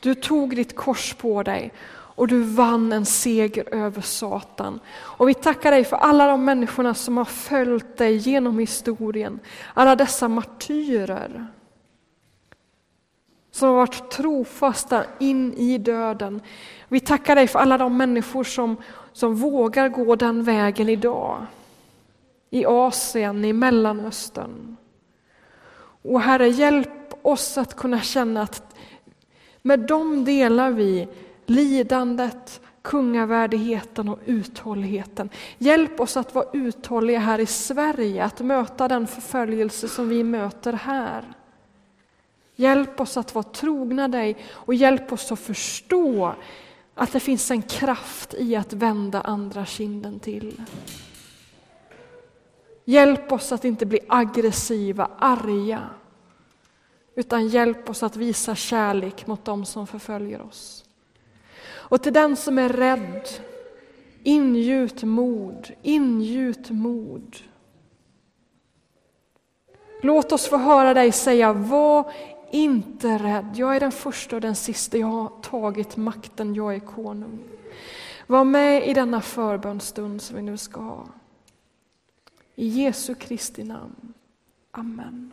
Du 0.00 0.14
tog 0.14 0.56
ditt 0.56 0.76
kors 0.76 1.14
på 1.14 1.42
dig 1.42 1.72
och 2.16 2.28
du 2.28 2.42
vann 2.42 2.92
en 2.92 3.06
seger 3.06 3.74
över 3.74 4.00
Satan. 4.00 4.80
Och 4.96 5.28
vi 5.28 5.34
tackar 5.34 5.70
dig 5.70 5.84
för 5.84 5.96
alla 5.96 6.26
de 6.26 6.44
människorna 6.44 6.94
som 6.94 7.16
har 7.16 7.24
följt 7.24 7.96
dig 7.96 8.16
genom 8.16 8.58
historien. 8.58 9.40
Alla 9.74 9.96
dessa 9.96 10.28
martyrer 10.28 11.46
som 13.50 13.68
har 13.68 13.76
varit 13.76 14.10
trofasta 14.10 15.04
in 15.18 15.52
i 15.52 15.78
döden. 15.78 16.40
Vi 16.88 17.00
tackar 17.00 17.36
dig 17.36 17.46
för 17.46 17.58
alla 17.58 17.78
de 17.78 17.96
människor 17.96 18.44
som, 18.44 18.76
som 19.12 19.34
vågar 19.34 19.88
gå 19.88 20.16
den 20.16 20.42
vägen 20.42 20.88
idag. 20.88 21.46
I 22.50 22.66
Asien, 22.66 23.44
i 23.44 23.52
Mellanöstern. 23.52 24.76
Och 26.02 26.20
Herre, 26.20 26.48
hjälp 26.48 27.14
oss 27.22 27.58
att 27.58 27.76
kunna 27.76 28.00
känna 28.00 28.42
att 28.42 28.74
med 29.62 29.80
dem 29.80 30.24
delar 30.24 30.70
vi 30.70 31.08
lidandet, 31.46 32.60
kungavärdigheten 32.82 34.08
och 34.08 34.18
uthålligheten. 34.24 35.30
Hjälp 35.58 36.00
oss 36.00 36.16
att 36.16 36.34
vara 36.34 36.46
uthålliga 36.52 37.18
här 37.18 37.38
i 37.38 37.46
Sverige, 37.46 38.24
att 38.24 38.40
möta 38.40 38.88
den 38.88 39.06
förföljelse 39.06 39.88
som 39.88 40.08
vi 40.08 40.24
möter 40.24 40.72
här. 40.72 41.24
Hjälp 42.56 43.00
oss 43.00 43.16
att 43.16 43.34
vara 43.34 43.42
trogna 43.42 44.08
dig 44.08 44.36
och 44.50 44.74
hjälp 44.74 45.12
oss 45.12 45.32
att 45.32 45.40
förstå 45.40 46.34
att 46.94 47.12
det 47.12 47.20
finns 47.20 47.50
en 47.50 47.62
kraft 47.62 48.34
i 48.34 48.56
att 48.56 48.72
vända 48.72 49.20
andra 49.20 49.66
kinden 49.66 50.20
till. 50.20 50.62
Hjälp 52.84 53.32
oss 53.32 53.52
att 53.52 53.64
inte 53.64 53.86
bli 53.86 53.98
aggressiva, 54.08 55.10
arga, 55.18 55.80
utan 57.14 57.48
hjälp 57.48 57.90
oss 57.90 58.02
att 58.02 58.16
visa 58.16 58.54
kärlek 58.54 59.26
mot 59.26 59.44
dem 59.44 59.64
som 59.64 59.86
förföljer 59.86 60.42
oss. 60.42 60.85
Och 61.88 62.02
till 62.02 62.12
den 62.12 62.36
som 62.36 62.58
är 62.58 62.68
rädd, 62.68 63.28
ingjut 64.22 65.02
mod, 65.02 65.70
ingjut 65.82 66.70
mod. 66.70 67.36
Låt 70.02 70.32
oss 70.32 70.48
få 70.48 70.56
höra 70.56 70.94
dig 70.94 71.12
säga, 71.12 71.52
var 71.52 72.12
inte 72.50 73.18
rädd. 73.18 73.50
Jag 73.54 73.76
är 73.76 73.80
den 73.80 73.92
första 73.92 74.36
och 74.36 74.42
den 74.42 74.56
sista, 74.56 74.98
jag 74.98 75.06
har 75.06 75.28
tagit 75.42 75.96
makten, 75.96 76.54
jag 76.54 76.74
är 76.74 76.80
konung. 76.80 77.38
Var 78.26 78.44
med 78.44 78.88
i 78.88 78.94
denna 78.94 79.20
förbönstund 79.20 80.22
som 80.22 80.36
vi 80.36 80.42
nu 80.42 80.56
ska 80.56 80.80
ha. 80.80 81.06
I 82.54 82.68
Jesu 82.68 83.14
Kristi 83.14 83.64
namn. 83.64 84.14
Amen. 84.70 85.32